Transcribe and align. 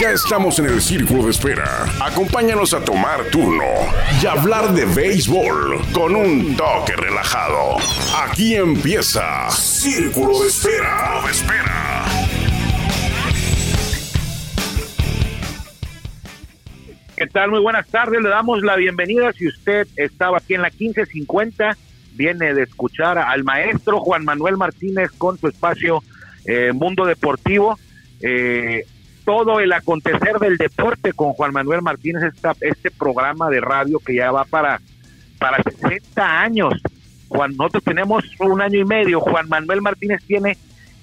Ya 0.00 0.10
estamos 0.10 0.58
en 0.58 0.66
el 0.66 0.80
círculo 0.80 1.24
de 1.24 1.30
espera. 1.30 1.84
Acompáñanos 2.00 2.72
a 2.72 2.82
tomar 2.82 3.24
turno 3.26 3.64
y 4.22 4.26
hablar 4.26 4.72
de 4.72 4.86
béisbol 4.86 5.80
con 5.92 6.16
un 6.16 6.56
toque 6.56 6.96
relajado. 6.96 7.76
Aquí 8.24 8.54
empieza 8.54 9.50
Círculo 9.50 10.40
de 10.40 10.48
Espera. 10.48 11.20
De 11.24 11.30
espera. 11.30 12.04
¿Qué 17.16 17.26
tal? 17.26 17.50
Muy 17.50 17.60
buenas 17.60 17.86
tardes. 17.88 18.20
Le 18.22 18.30
damos 18.30 18.62
la 18.62 18.76
bienvenida. 18.76 19.32
Si 19.34 19.46
usted 19.46 19.86
estaba 19.96 20.38
aquí 20.38 20.54
en 20.54 20.62
la 20.62 20.70
1550, 20.70 21.76
viene 22.14 22.54
de 22.54 22.62
escuchar 22.62 23.18
al 23.18 23.44
maestro 23.44 24.00
Juan 24.00 24.24
Manuel 24.24 24.56
Martínez 24.56 25.10
con 25.18 25.38
su 25.38 25.48
espacio 25.48 26.02
eh, 26.46 26.72
Mundo 26.72 27.04
Deportivo. 27.04 27.78
Eh, 28.20 28.86
todo 29.24 29.60
el 29.60 29.72
acontecer 29.72 30.38
del 30.38 30.56
deporte 30.56 31.12
con 31.12 31.32
Juan 31.32 31.52
Manuel 31.52 31.82
Martínez, 31.82 32.24
esta, 32.24 32.54
este 32.60 32.90
programa 32.90 33.48
de 33.50 33.60
radio 33.60 33.98
que 33.98 34.14
ya 34.14 34.30
va 34.30 34.44
para, 34.44 34.80
para 35.38 35.62
60 35.62 36.40
años. 36.40 36.74
Juan, 37.28 37.56
nosotros 37.56 37.84
tenemos 37.84 38.24
un 38.40 38.60
año 38.60 38.80
y 38.80 38.84
medio, 38.84 39.20
Juan 39.20 39.48
Manuel 39.48 39.80
Martínez 39.80 40.22
tiene 40.26 40.56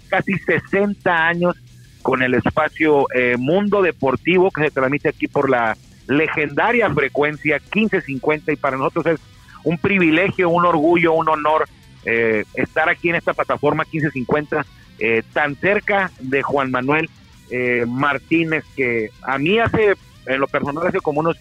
casi 0.10 0.34
60 0.34 1.27
años 1.27 1.55
con 2.02 2.22
el 2.22 2.34
espacio 2.34 3.08
eh, 3.13 3.36
Mundo 3.38 3.82
Deportivo 3.82 4.52
que 4.52 4.63
se 4.63 4.72
transmite 4.72 5.10
aquí 5.10 5.27
por 5.27 5.49
la 5.49 5.77
legendaria 6.08 6.90
frecuencia 6.90 7.60
1550 7.74 8.52
y 8.52 8.55
para 8.55 8.77
nosotros 8.77 9.05
es 9.08 9.20
un 9.63 9.77
privilegio, 9.77 10.49
un 10.49 10.66
orgullo, 10.66 11.13
un 11.13 11.30
honor 11.30 11.68
eh, 12.05 12.46
estar 12.55 12.90
aquí 12.90 13.10
en 13.10 13.16
esta 13.16 13.34
plataforma 13.34 13.84
1550 13.84 14.66
eh, 14.99 15.24
tan 15.34 15.55
cerca 15.55 16.12
de 16.20 16.41
Juan 16.41 16.72
Manuel 16.72 17.10
eh, 17.49 17.85
Martínez, 17.88 18.63
que 18.76 19.09
a 19.21 19.38
mí 19.38 19.59
hace, 19.59 19.95
en 20.26 20.40
lo 20.40 20.48
personal, 20.48 20.88
hace 20.88 20.99
como 20.99 21.21
unos 21.21 21.38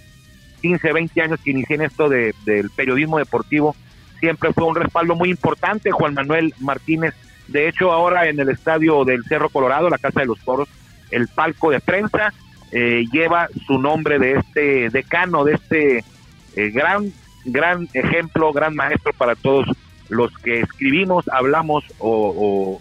15, 0.62 0.92
20 0.92 1.22
años 1.22 1.40
que 1.42 1.50
inicié 1.50 1.76
en 1.76 1.82
esto 1.82 2.08
de, 2.08 2.34
del 2.44 2.70
periodismo 2.70 3.18
deportivo, 3.18 3.74
siempre 4.20 4.52
fue 4.52 4.64
un 4.64 4.74
respaldo 4.74 5.14
muy 5.14 5.30
importante, 5.30 5.90
Juan 5.90 6.14
Manuel 6.14 6.54
Martínez. 6.60 7.14
De 7.46 7.68
hecho, 7.68 7.92
ahora 7.92 8.28
en 8.28 8.38
el 8.40 8.48
estadio 8.48 9.04
del 9.04 9.24
Cerro 9.24 9.48
Colorado, 9.48 9.88
la 9.88 9.98
Casa 9.98 10.20
de 10.20 10.26
los 10.26 10.40
Toros, 10.40 10.68
el 11.10 11.28
palco 11.28 11.70
de 11.70 11.80
prensa 11.80 12.32
eh, 12.70 13.06
lleva 13.10 13.48
su 13.66 13.78
nombre 13.78 14.18
de 14.18 14.32
este 14.32 14.90
decano, 14.90 15.44
de 15.44 15.54
este 15.54 16.04
eh, 16.56 16.70
gran, 16.70 17.12
gran 17.44 17.88
ejemplo, 17.94 18.52
gran 18.52 18.74
maestro 18.74 19.12
para 19.14 19.34
todos 19.34 19.66
los 20.08 20.32
que 20.38 20.60
escribimos, 20.60 21.28
hablamos 21.28 21.84
o, 21.98 22.80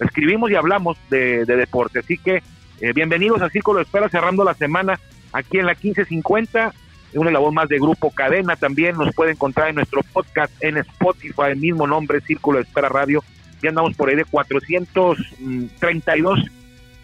escribimos 0.00 0.50
y 0.50 0.56
hablamos 0.56 0.98
de, 1.08 1.44
de 1.44 1.56
deporte. 1.56 2.00
Así 2.00 2.18
que 2.18 2.42
eh, 2.80 2.92
bienvenidos 2.92 3.40
a 3.42 3.50
Círculo 3.50 3.78
de 3.78 3.84
Espera, 3.84 4.08
cerrando 4.08 4.42
la 4.44 4.54
semana 4.54 4.98
aquí 5.32 5.58
en 5.58 5.66
la 5.66 5.72
1550. 5.72 6.72
Una 7.14 7.30
labor 7.30 7.52
más 7.52 7.68
de 7.68 7.78
Grupo 7.78 8.10
Cadena 8.10 8.56
también. 8.56 8.96
Nos 8.96 9.14
puede 9.14 9.30
encontrar 9.32 9.68
en 9.68 9.74
nuestro 9.76 10.02
podcast 10.12 10.52
en 10.60 10.78
Spotify, 10.78 11.50
el 11.50 11.58
mismo 11.58 11.86
nombre, 11.86 12.20
Círculo 12.20 12.58
de 12.58 12.64
Espera 12.64 12.88
Radio. 12.88 13.22
Ya 13.62 13.68
andamos 13.70 13.94
por 13.96 14.08
ahí 14.08 14.16
de 14.16 14.24
432 14.24 16.40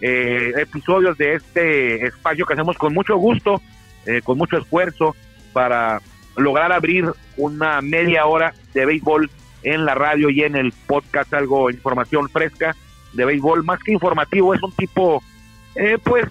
eh, 0.02 0.52
episodios 0.56 1.16
de 1.16 1.34
este 1.34 2.06
espacio 2.06 2.44
que 2.46 2.54
hacemos 2.54 2.76
con 2.76 2.92
mucho 2.92 3.16
gusto, 3.16 3.62
eh, 4.06 4.20
con 4.22 4.36
mucho 4.38 4.58
esfuerzo 4.58 5.14
para 5.52 6.00
lograr 6.36 6.72
abrir 6.72 7.04
una 7.36 7.80
media 7.80 8.26
hora 8.26 8.52
de 8.74 8.86
béisbol 8.86 9.30
en 9.62 9.84
la 9.84 9.94
radio 9.94 10.30
y 10.30 10.42
en 10.42 10.56
el 10.56 10.72
podcast, 10.86 11.32
algo 11.34 11.70
información 11.70 12.28
fresca 12.28 12.74
de 13.12 13.24
béisbol, 13.24 13.64
más 13.64 13.82
que 13.82 13.92
informativo, 13.92 14.54
es 14.54 14.62
un 14.62 14.72
tipo 14.72 15.22
eh, 15.74 15.98
pues 16.02 16.26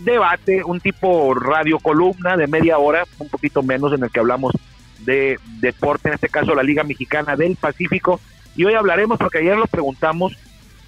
debate, 0.00 0.62
un 0.64 0.80
tipo 0.80 1.34
radio 1.34 1.78
columna 1.78 2.36
de 2.36 2.46
media 2.46 2.78
hora, 2.78 3.04
un 3.18 3.28
poquito 3.28 3.62
menos 3.62 3.92
en 3.92 4.04
el 4.04 4.10
que 4.10 4.20
hablamos 4.20 4.52
de 5.00 5.38
deporte, 5.60 6.08
en 6.08 6.14
este 6.14 6.28
caso 6.28 6.54
la 6.54 6.62
Liga 6.62 6.84
Mexicana 6.84 7.36
del 7.36 7.56
Pacífico. 7.56 8.20
Y 8.56 8.64
hoy 8.64 8.74
hablaremos, 8.74 9.18
porque 9.18 9.38
ayer 9.38 9.56
lo 9.56 9.66
preguntamos 9.66 10.36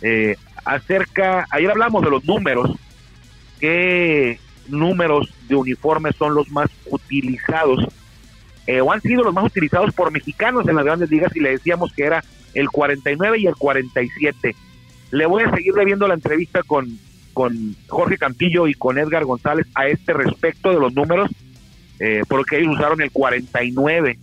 eh, 0.03 0.37
acerca, 0.65 1.47
ayer 1.51 1.71
hablamos 1.71 2.03
de 2.03 2.11
los 2.11 2.25
números, 2.25 2.71
qué 3.59 4.39
números 4.69 5.33
de 5.49 5.57
uniformes 5.57 6.15
son 6.17 6.35
los 6.35 6.51
más 6.51 6.71
utilizados 6.87 7.87
eh, 8.67 8.81
o 8.81 8.93
han 8.93 9.01
sido 9.01 9.25
los 9.25 9.35
más 9.35 9.45
utilizados 9.45 9.93
por 9.93 10.13
mexicanos 10.13 10.69
en 10.69 10.77
las 10.77 10.85
grandes 10.85 11.11
ligas 11.11 11.35
y 11.35 11.41
le 11.41 11.51
decíamos 11.51 11.93
que 11.93 12.05
era 12.05 12.23
el 12.55 12.69
49 12.69 13.39
y 13.39 13.47
el 13.47 13.57
47. 13.57 14.55
Le 15.11 15.27
voy 15.27 15.43
a 15.43 15.51
seguir 15.51 15.75
viendo 15.85 16.07
la 16.07 16.15
entrevista 16.15 16.63
con 16.63 16.87
con 17.41 17.75
Jorge 17.89 18.19
Campillo 18.19 18.67
y 18.67 18.75
con 18.75 18.99
Edgar 18.99 19.25
González 19.25 19.67
a 19.75 19.87
este 19.87 20.13
respecto 20.13 20.75
de 20.75 20.79
los 20.79 20.93
números, 20.93 21.31
eh, 21.99 22.21
porque 22.29 22.59
ellos 22.59 22.75
usaron 22.75 23.01
el 23.01 23.11
49 23.11 24.19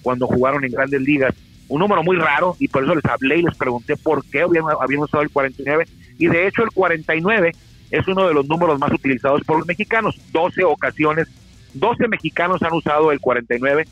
cuando 0.00 0.26
jugaron 0.26 0.64
en 0.64 0.72
grandes 0.72 1.02
ligas. 1.02 1.34
Un 1.68 1.80
número 1.80 2.02
muy 2.02 2.16
raro 2.16 2.56
y 2.58 2.68
por 2.68 2.82
eso 2.82 2.94
les 2.94 3.04
hablé 3.04 3.40
y 3.40 3.42
les 3.42 3.54
pregunté 3.58 3.94
por 3.98 4.24
qué 4.24 4.40
habían, 4.40 4.64
habían 4.80 5.02
usado 5.02 5.22
el 5.22 5.28
49. 5.28 5.84
Y 6.16 6.28
de 6.28 6.46
hecho 6.46 6.62
el 6.62 6.70
49 6.70 7.52
es 7.90 8.08
uno 8.08 8.26
de 8.26 8.32
los 8.32 8.48
números 8.48 8.78
más 8.78 8.90
utilizados 8.90 9.42
por 9.44 9.58
los 9.58 9.66
mexicanos. 9.66 10.18
12 10.32 10.64
ocasiones, 10.64 11.28
12 11.74 12.08
mexicanos 12.08 12.62
han 12.62 12.72
usado 12.72 13.12
el 13.12 13.20
49, 13.20 13.84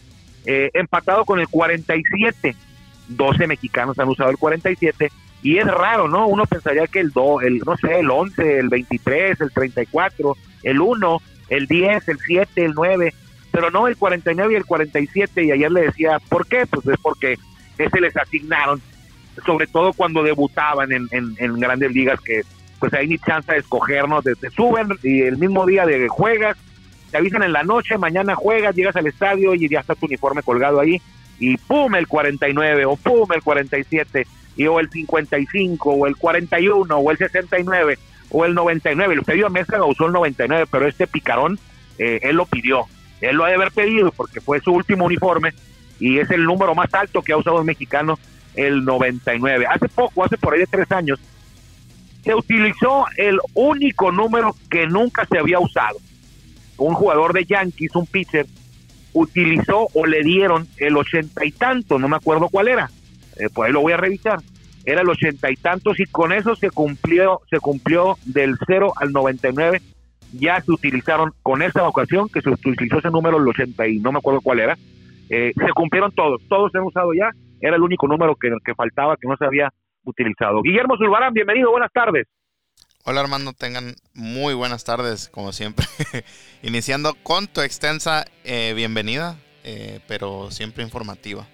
eh, 0.46 0.70
empatado 0.72 1.26
con 1.26 1.38
el 1.38 1.48
47. 1.48 2.56
12 3.08 3.46
mexicanos 3.46 3.98
han 3.98 4.08
usado 4.08 4.30
el 4.30 4.38
47 4.38 5.10
y 5.42 5.58
es 5.58 5.66
raro, 5.66 6.08
¿no? 6.08 6.26
Uno 6.26 6.44
pensaría 6.46 6.86
que 6.86 7.00
el, 7.00 7.10
do, 7.10 7.40
el 7.40 7.58
no 7.58 7.76
sé, 7.76 8.00
el 8.00 8.10
11, 8.10 8.58
el 8.58 8.68
23, 8.68 9.40
el 9.40 9.50
34, 9.50 10.36
el 10.64 10.80
1, 10.80 11.22
el 11.48 11.66
10, 11.66 12.08
el 12.08 12.18
7, 12.18 12.64
el 12.64 12.72
9, 12.74 13.14
pero 13.50 13.70
no 13.70 13.88
el 13.88 13.96
49 13.96 14.52
y 14.52 14.56
el 14.56 14.66
47 14.66 15.44
y 15.44 15.52
ayer 15.52 15.72
le 15.72 15.82
decía, 15.82 16.18
¿por 16.28 16.46
qué? 16.46 16.66
Pues 16.66 16.86
es 16.86 16.98
porque 17.00 17.38
ese 17.78 18.00
les 18.00 18.16
asignaron, 18.16 18.82
sobre 19.46 19.66
todo 19.66 19.92
cuando 19.92 20.22
debutaban 20.22 20.92
en, 20.92 21.08
en, 21.10 21.58
grandes 21.58 21.92
ligas 21.92 22.20
que 22.20 22.42
pues 22.78 22.92
hay 22.94 23.08
ni 23.08 23.18
chance 23.18 23.50
de 23.52 23.58
escogernos, 23.58 24.24
te, 24.24 24.50
suben 24.50 24.88
y 25.02 25.22
el 25.22 25.38
mismo 25.38 25.66
día 25.66 25.86
de 25.86 26.08
juegas, 26.08 26.56
te 27.10 27.18
avisan 27.18 27.42
en 27.42 27.52
la 27.52 27.62
noche, 27.62 27.98
mañana 27.98 28.34
juegas, 28.34 28.74
llegas 28.74 28.96
al 28.96 29.06
estadio 29.06 29.54
y 29.54 29.68
ya 29.68 29.80
está 29.80 29.94
tu 29.94 30.06
uniforme 30.06 30.42
colgado 30.42 30.80
ahí 30.80 31.00
y 31.38 31.56
pum 31.56 31.94
el 31.94 32.06
49 32.06 32.84
o 32.84 32.96
pum 32.96 33.26
el 33.32 33.42
47 33.42 34.26
y 34.56 34.66
o 34.66 34.80
el 34.80 34.90
55 34.90 35.90
o 35.90 36.06
el 36.06 36.16
41 36.16 36.96
o 36.96 37.10
el 37.10 37.18
69 37.18 37.98
o 38.30 38.44
el 38.44 38.54
99. 38.54 39.12
El 39.12 39.18
Euterio 39.18 39.50
Mesa 39.50 39.82
usó 39.84 40.06
el 40.06 40.12
99, 40.12 40.66
pero 40.70 40.86
este 40.86 41.06
picarón 41.06 41.58
eh, 41.98 42.20
él 42.22 42.36
lo 42.36 42.46
pidió. 42.46 42.86
Él 43.20 43.36
lo 43.36 43.44
ha 43.44 43.48
de 43.48 43.54
haber 43.54 43.72
pedido 43.72 44.12
porque 44.12 44.40
fue 44.40 44.60
su 44.60 44.72
último 44.72 45.04
uniforme 45.04 45.52
y 45.98 46.18
es 46.18 46.30
el 46.30 46.44
número 46.44 46.74
más 46.74 46.92
alto 46.94 47.22
que 47.22 47.32
ha 47.32 47.36
usado 47.36 47.60
un 47.60 47.66
mexicano, 47.66 48.18
el 48.54 48.84
99. 48.84 49.66
Hace 49.66 49.88
poco, 49.88 50.24
hace 50.24 50.38
por 50.38 50.54
ahí 50.54 50.60
de 50.60 50.66
tres 50.66 50.90
años, 50.90 51.20
se 52.24 52.34
utilizó 52.34 53.04
el 53.16 53.38
único 53.54 54.10
número 54.10 54.54
que 54.70 54.86
nunca 54.86 55.26
se 55.26 55.38
había 55.38 55.58
usado. 55.58 55.98
Un 56.78 56.94
jugador 56.94 57.34
de 57.34 57.44
Yankees, 57.44 57.94
un 57.94 58.06
pitcher, 58.06 58.46
utilizó 59.12 59.88
o 59.92 60.06
le 60.06 60.22
dieron 60.22 60.66
el 60.78 60.96
ochenta 60.96 61.44
y 61.44 61.52
tanto, 61.52 61.98
no 61.98 62.08
me 62.08 62.16
acuerdo 62.16 62.48
cuál 62.48 62.68
era, 62.68 62.90
eh, 63.40 63.48
pues 63.52 63.68
ahí 63.68 63.72
lo 63.72 63.80
voy 63.80 63.92
a 63.92 63.96
revisar, 63.96 64.40
era 64.84 65.02
el 65.02 65.08
ochenta 65.08 65.50
y 65.50 65.56
tantos 65.56 65.98
y 66.00 66.06
con 66.06 66.32
eso 66.32 66.54
se 66.56 66.70
cumplió, 66.70 67.40
se 67.50 67.58
cumplió 67.58 68.16
del 68.24 68.56
0 68.66 68.92
al 68.96 69.12
99, 69.12 69.80
ya 70.32 70.60
se 70.60 70.72
utilizaron 70.72 71.32
con 71.42 71.62
esa 71.62 71.86
ocasión 71.86 72.28
que 72.28 72.40
se 72.40 72.50
utilizó 72.50 72.98
ese 72.98 73.10
número, 73.10 73.38
el 73.38 73.48
80 73.48 73.88
y 73.88 73.98
no 73.98 74.12
me 74.12 74.18
acuerdo 74.18 74.40
cuál 74.40 74.60
era, 74.60 74.78
eh, 75.28 75.52
se 75.54 75.72
cumplieron 75.74 76.12
todos, 76.12 76.42
todos 76.48 76.70
se 76.72 76.78
han 76.78 76.84
usado 76.84 77.12
ya, 77.14 77.30
era 77.60 77.76
el 77.76 77.82
único 77.82 78.06
número 78.06 78.36
que, 78.36 78.50
que 78.64 78.74
faltaba, 78.74 79.16
que 79.16 79.28
no 79.28 79.36
se 79.36 79.44
había 79.44 79.72
utilizado. 80.04 80.62
Guillermo 80.62 80.96
Zulbarán, 80.96 81.32
bienvenido, 81.32 81.70
buenas 81.70 81.92
tardes. 81.92 82.26
Hola 83.04 83.22
Armando, 83.22 83.52
tengan 83.54 83.94
muy 84.12 84.52
buenas 84.54 84.84
tardes, 84.84 85.30
como 85.30 85.52
siempre. 85.52 85.86
Iniciando 86.62 87.14
con 87.22 87.46
tu 87.46 87.62
extensa 87.62 88.24
eh, 88.44 88.74
bienvenida, 88.74 89.38
pero 90.06 90.50
siempre 90.50 90.84
informativa. 90.84 91.46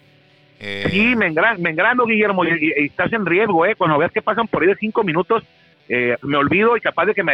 Eh, 0.59 0.87
sí, 0.89 1.15
me, 1.15 1.27
engrano, 1.27 2.05
Guillermo, 2.05 2.43
y, 2.45 2.73
estás 2.77 3.13
en 3.13 3.25
riesgo, 3.25 3.65
¿eh? 3.65 3.75
Cuando 3.75 3.97
veas 3.97 4.11
que 4.11 4.21
pasan 4.21 4.47
por 4.47 4.63
ahí 4.63 4.69
de 4.69 4.75
cinco 4.75 5.03
minutos, 5.03 5.43
eh, 5.89 6.17
me 6.23 6.37
olvido 6.37 6.75
y 6.75 6.81
capaz 6.81 7.05
de 7.05 7.13
que 7.13 7.23
me, 7.23 7.33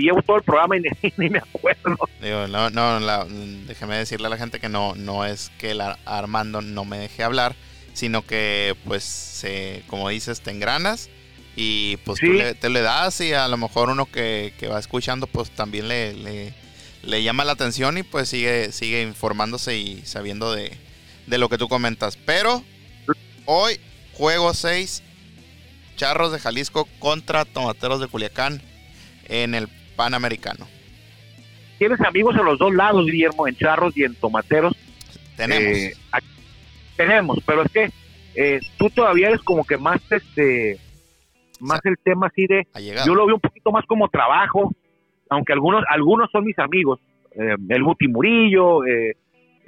llevo 0.00 0.22
todo 0.22 0.36
el 0.36 0.42
programa 0.42 0.76
y 0.76 0.82
ni, 1.16 1.30
me 1.30 1.38
acuerdo. 1.38 1.96
no, 2.48 2.70
no, 2.70 3.24
déjeme 3.66 3.96
decirle 3.96 4.26
a 4.26 4.30
la 4.30 4.36
gente 4.36 4.60
que 4.60 4.68
no, 4.68 4.94
no 4.94 5.24
es 5.24 5.50
que 5.58 5.72
el 5.72 5.80
Armando 6.04 6.60
no 6.60 6.84
me 6.84 6.98
deje 6.98 7.24
hablar, 7.24 7.54
sino 7.94 8.22
que, 8.22 8.74
pues, 8.84 9.44
como 9.86 10.08
dices, 10.10 10.42
te 10.42 10.50
engranas 10.50 11.10
y 11.56 11.96
pues 12.04 12.20
tú 12.20 12.28
te 12.60 12.68
le 12.68 12.82
das 12.82 13.20
y 13.20 13.32
a 13.32 13.48
lo 13.48 13.56
mejor 13.56 13.88
uno 13.88 14.06
que, 14.06 14.52
va 14.70 14.78
escuchando, 14.78 15.26
pues 15.26 15.50
también 15.50 15.88
le, 15.88 16.12
le, 16.14 16.52
le 17.02 17.22
llama 17.24 17.44
la 17.44 17.52
atención 17.52 17.98
y 17.98 18.04
pues 18.04 18.28
sigue, 18.28 18.70
sigue 18.70 19.02
informándose 19.02 19.76
y 19.76 20.02
sabiendo 20.02 20.52
de 20.52 20.70
de 21.28 21.38
lo 21.38 21.48
que 21.48 21.58
tú 21.58 21.68
comentas. 21.68 22.16
Pero 22.16 22.62
hoy 23.44 23.78
juego 24.14 24.54
6 24.54 25.02
Charros 25.96 26.32
de 26.32 26.38
Jalisco 26.38 26.88
contra 26.98 27.44
Tomateros 27.44 28.00
de 28.00 28.06
Culiacán 28.06 28.62
en 29.28 29.54
el 29.54 29.68
Panamericano. 29.96 30.66
tienes 31.78 32.00
amigos 32.00 32.36
en 32.36 32.44
los 32.44 32.58
dos 32.58 32.72
lados, 32.74 33.06
Guillermo, 33.06 33.48
en 33.48 33.56
charros 33.56 33.96
y 33.96 34.04
en 34.04 34.14
tomateros. 34.14 34.74
Tenemos. 35.36 35.76
Eh, 35.76 35.94
tenemos, 36.96 37.38
pero 37.44 37.62
es 37.62 37.72
que 37.72 37.90
eh, 38.34 38.60
tú 38.76 38.90
todavía 38.90 39.28
eres 39.28 39.40
como 39.42 39.64
que 39.64 39.76
más 39.76 40.00
este 40.10 40.78
más 41.60 41.80
el 41.84 41.96
tema 41.98 42.28
así 42.28 42.46
de 42.46 42.66
yo 43.04 43.14
lo 43.14 43.26
veo 43.26 43.36
un 43.36 43.40
poquito 43.40 43.72
más 43.72 43.84
como 43.86 44.08
trabajo 44.08 44.72
aunque 45.28 45.52
algunos 45.52 45.84
algunos 45.88 46.30
son 46.30 46.44
mis 46.44 46.58
amigos 46.58 47.00
eh, 47.32 47.56
el 47.68 47.82
Guti 47.82 48.06
Murillo 48.06 48.86
eh, 48.86 49.16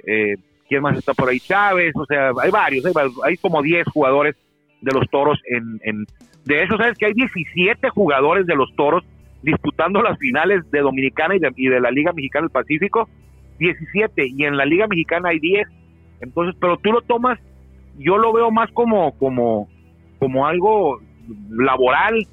eh, 0.05 0.35
quién 0.71 0.81
más 0.81 0.97
está 0.97 1.13
por 1.13 1.29
ahí 1.29 1.39
Chávez 1.39 1.93
o 1.95 2.05
sea 2.05 2.31
hay 2.41 2.51
varios 2.51 2.85
hay, 3.23 3.37
como 3.37 3.61
10 3.61 3.87
jugadores 3.87 4.35
de 4.81 4.93
los 4.93 5.09
toros 5.09 5.39
en, 5.45 5.79
en 5.83 6.05
de 6.45 6.63
eso 6.63 6.77
sabes 6.77 6.97
que 6.97 7.07
hay 7.07 7.13
17 7.13 7.89
jugadores 7.89 8.47
de 8.47 8.55
los 8.55 8.73
toros 8.75 9.03
disputando 9.43 10.01
las 10.01 10.17
finales 10.17 10.69
de 10.71 10.79
Dominicana 10.79 11.35
y 11.35 11.39
de, 11.39 11.51
y 11.55 11.67
de 11.67 11.79
la 11.79 11.91
Liga 11.91 12.13
Mexicana 12.13 12.43
del 12.43 12.51
Pacífico 12.51 13.09
17 13.59 14.27
y 14.27 14.45
en 14.45 14.57
la 14.57 14.65
Liga 14.65 14.87
Mexicana 14.87 15.29
hay 15.29 15.39
10 15.39 15.67
entonces 16.21 16.55
pero 16.59 16.77
tú 16.77 16.91
lo 16.91 17.01
tomas 17.01 17.39
yo 17.97 18.17
lo 18.17 18.33
veo 18.33 18.51
más 18.51 18.71
como, 18.71 19.11
como, 19.13 19.67
como 20.19 20.47
algo 20.47 20.99
laboral. 21.49 22.27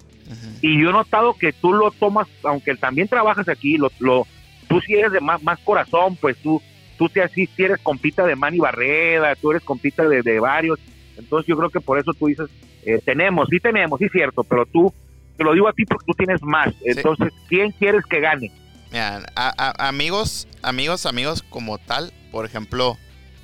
Y 0.61 0.81
yo 0.81 0.91
he 0.91 0.93
notado 0.93 1.35
que 1.35 1.53
tú 1.53 1.73
lo 1.73 1.91
tomas, 1.91 2.29
aunque 2.45 2.75
también 2.75 3.09
trabajas 3.09 3.49
aquí, 3.49 3.79
lo, 3.79 3.91
lo, 3.99 4.27
tú 4.69 4.79
sí 4.81 4.95
eres 4.95 5.13
de 5.13 5.21
más, 5.21 5.43
más 5.43 5.59
corazón, 5.61 6.17
pues 6.21 6.37
tú, 6.39 6.61
tú 6.99 7.09
te 7.09 7.23
así, 7.23 7.49
eres 7.57 7.79
compita 7.83 8.27
de 8.27 8.37
Manny 8.37 8.59
Barreda, 8.59 9.35
tú 9.37 9.51
eres 9.51 9.63
compita 9.63 10.07
de, 10.07 10.41
varios. 10.41 10.79
Entonces 11.17 11.47
yo 11.49 11.57
creo 11.57 11.71
que 11.71 11.81
por 11.81 11.99
eso 11.99 12.13
tú 12.13 12.27
dices, 12.27 12.49
eh, 12.85 13.01
tenemos, 13.05 13.49
sí 13.51 13.59
tenemos, 13.61 13.99
sí 13.99 14.09
cierto, 14.11 14.45
pero 14.45 14.67
tú, 14.67 14.93
te 15.37 15.45
lo 15.45 15.53
digo 15.53 15.69
a 15.69 15.73
ti 15.73 15.85
porque 15.85 16.05
tú 16.07 16.13
tienes 16.13 16.43
más. 16.43 16.75
Entonces, 16.85 17.33
¿quién 17.49 17.71
quieres 17.73 18.05
que 18.05 18.21
gane? 18.21 18.53
amigos, 19.79 20.49
amigos, 20.63 21.07
amigos 21.07 21.43
como 21.43 21.79
tal, 21.79 22.13
por 22.31 22.45
ejemplo, 22.45 22.97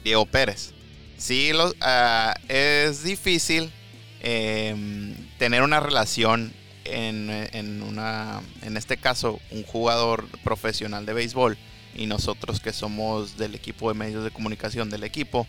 Diego 0.03 0.27
Pérez 0.27 0.75
sí 1.17 1.53
ah, 1.81 2.35
es 2.49 3.03
difícil 3.03 3.73
em, 4.21 5.15
tener 5.39 5.63
una 5.63 5.81
relación 5.81 6.53
en, 6.85 7.83
una, 7.83 8.43
en 8.63 8.77
este 8.77 8.99
caso, 8.99 9.41
un 9.51 9.63
jugador 9.63 10.27
profesional 10.43 11.07
de 11.07 11.15
béisbol 11.15 11.57
y 11.95 12.07
nosotros 12.07 12.61
que 12.61 12.73
somos 12.73 13.37
del 13.37 13.55
equipo 13.55 13.89
de 13.89 13.99
medios 13.99 14.25
de 14.25 14.31
comunicación 14.31 14.91
del 14.91 15.05
equipo, 15.05 15.47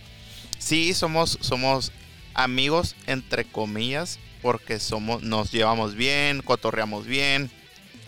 sí 0.60 0.94
somos, 0.94 1.38
somos 1.42 1.92
amigos 2.34 2.96
entre 3.08 3.46
comillas 3.46 4.20
porque 4.42 4.80
somos, 4.80 5.24
nos 5.24 5.52
llevamos 5.52 5.96
bien, 5.96 6.42
cotorreamos 6.42 7.08
bien, 7.08 7.50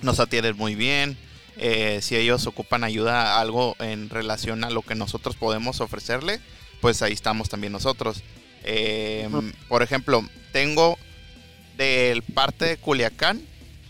nos 0.01 0.19
atienden 0.19 0.55
muy 0.55 0.75
bien. 0.75 1.17
Eh, 1.57 1.99
si 2.03 2.15
ellos 2.15 2.45
ocupan 2.45 2.83
ayuda, 2.83 3.39
algo 3.39 3.75
en 3.79 4.09
relación 4.09 4.63
a 4.63 4.69
lo 4.69 4.83
que 4.83 4.93
nosotros 4.93 5.35
podemos 5.35 5.81
ofrecerle, 5.81 6.39
pues 6.81 7.01
ahí 7.01 7.13
estamos 7.13 7.49
también 7.49 7.73
nosotros. 7.73 8.21
Em, 8.63 9.51
por 9.67 9.81
ejemplo, 9.81 10.23
tengo 10.51 10.97
del 11.75 12.21
parte 12.21 12.65
de 12.65 12.77
Culiacán, 12.77 13.41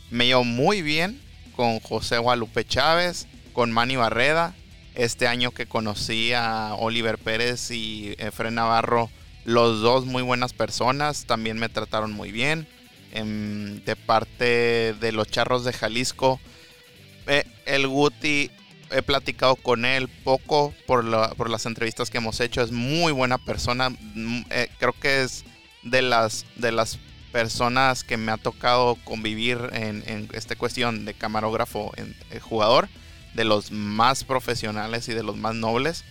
me 0.10 0.28
llevo 0.28 0.46
muy 0.46 0.82
bien 0.82 1.20
con 1.56 1.80
José 1.82 2.18
Guadalupe 2.18 2.66
Chávez, 2.66 3.28
con 3.58 3.72
Manny 3.72 3.96
Barreda. 3.96 4.54
Este 4.94 5.28
año 5.28 5.50
que 5.50 5.66
conocí 5.66 6.32
a 6.32 6.76
Oliver 6.76 7.18
Pérez 7.18 7.72
y 7.72 8.14
Efren 8.20 8.54
Navarro, 8.54 9.10
los 9.46 9.82
dos 9.82 10.06
muy 10.06 10.22
buenas 10.22 10.54
personas, 10.54 11.26
también 11.26 11.58
me 11.58 11.68
trataron 11.68 12.12
muy 12.12 12.32
bien. 12.32 12.68
Em, 13.14 13.84
de 13.84 13.96
parte 13.96 14.94
de 14.94 15.12
los 15.12 15.28
Charros 15.28 15.64
de 15.66 15.74
Jalisco, 15.74 16.40
eh, 17.26 17.46
el 17.66 17.88
Guti 17.88 18.52
he 18.92 19.02
platicado 19.02 19.56
con 19.56 19.86
él 19.86 20.08
poco 20.08 20.72
por, 20.86 21.36
por 21.36 21.50
las 21.50 21.66
entrevistas 21.66 22.12
que 22.12 22.20
hemos 22.20 22.40
hecho. 22.42 22.62
Es 22.62 22.72
muy 22.72 23.12
buena 23.12 23.40
persona. 23.40 23.90
Mm, 23.90 24.42
eh, 24.52 24.70
creo 24.78 24.94
que 24.94 25.24
es 25.24 25.46
de 25.82 26.04
las, 26.04 26.46
de 26.58 26.72
las 26.72 27.00
personas 27.32 28.04
que 28.04 28.18
me 28.18 28.32
ha 28.32 28.38
tocado 28.38 29.00
convivir 29.04 29.58
en, 29.74 30.30
esta 30.34 30.56
cuestión 30.56 31.06
de 31.06 31.16
camarógrafo 31.16 31.92
en, 31.98 32.16
eh, 32.30 32.40
jugador. 32.40 32.88
De 33.38 33.46
los 33.46 33.72
más 33.72 34.26
profesionales 34.26 35.08
y 35.08 35.14
de 35.14 35.24
los 35.24 35.38
más 35.38 35.56
nobles. 35.56 36.04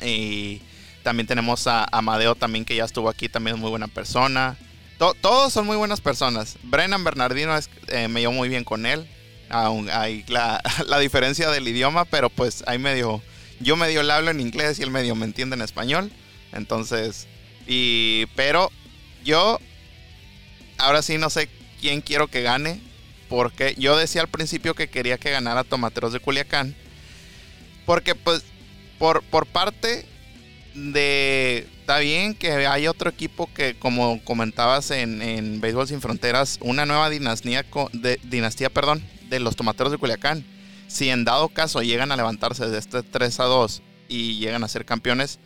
Y 0.00 0.62
también 1.02 1.26
tenemos 1.26 1.66
a 1.66 1.84
Amadeo 1.90 2.36
también 2.36 2.64
que 2.64 2.76
ya 2.76 2.84
estuvo 2.84 3.08
aquí. 3.08 3.28
También 3.28 3.56
es 3.56 3.60
muy 3.60 3.70
buena 3.70 3.88
persona. 3.88 4.56
todos 4.96 5.52
son 5.52 5.66
muy 5.66 5.76
buenas 5.76 6.00
personas. 6.00 6.56
Brennan 6.62 7.02
Bernardino 7.02 7.56
es, 7.56 7.68
eh, 7.88 8.06
me 8.06 8.20
llevo 8.20 8.34
muy 8.34 8.48
bien 8.48 8.62
con 8.62 8.86
él 8.86 9.08
aún 9.52 9.90
hay 9.90 10.24
la, 10.28 10.60
diferencia 11.00 11.50
del 11.50 11.68
idioma, 11.68 12.04
pero 12.04 12.30
pues 12.30 12.64
hay 12.66 12.78
medio, 12.78 13.22
yo 13.60 13.76
medio 13.76 14.02
le 14.02 14.12
hablo 14.12 14.30
en 14.30 14.40
inglés 14.40 14.78
y 14.78 14.82
él 14.82 14.90
medio 14.90 15.14
me 15.14 15.26
entiende 15.26 15.54
en 15.54 15.62
español. 15.62 16.10
Entonces, 16.52 17.28
y, 17.66 18.26
pero 18.34 18.70
yo, 19.24 19.58
ahora 20.78 21.02
sí 21.02 21.18
no 21.18 21.30
sé 21.30 21.48
quién 21.80 22.00
quiero 22.00 22.26
que 22.28 22.42
gane, 22.42 22.80
porque 23.32 23.74
yo 23.78 23.96
decía 23.96 24.20
al 24.20 24.28
principio 24.28 24.74
que 24.74 24.90
quería 24.90 25.16
que 25.16 25.30
ganara 25.30 25.64
Tomateros 25.64 26.12
de 26.12 26.20
Culiacán, 26.20 26.76
porque 27.86 28.14
pues, 28.14 28.42
por, 28.98 29.22
por 29.22 29.46
parte 29.46 30.04
de 30.74 31.66
está 31.80 31.98
bien 31.98 32.34
que 32.34 32.66
hay 32.66 32.86
otro 32.88 33.08
equipo 33.08 33.48
que, 33.54 33.74
como 33.78 34.22
comentabas 34.22 34.90
en, 34.90 35.22
en 35.22 35.62
Béisbol 35.62 35.88
Sin 35.88 36.02
Fronteras, 36.02 36.58
una 36.60 36.84
nueva 36.84 37.08
dinastía, 37.08 37.64
de, 37.94 38.20
dinastía 38.22 38.68
perdón, 38.68 39.02
de 39.30 39.40
los 39.40 39.56
tomateros 39.56 39.90
de 39.90 39.98
Culiacán. 39.98 40.44
Si 40.86 41.08
en 41.08 41.24
dado 41.24 41.48
caso 41.48 41.80
llegan 41.80 42.12
a 42.12 42.16
levantarse 42.16 42.68
de 42.68 42.78
este 42.78 43.02
3 43.02 43.40
a 43.40 43.44
2 43.44 43.82
y 44.08 44.38
llegan 44.40 44.62
a 44.62 44.68
ser 44.68 44.84
campeones, 44.84 45.38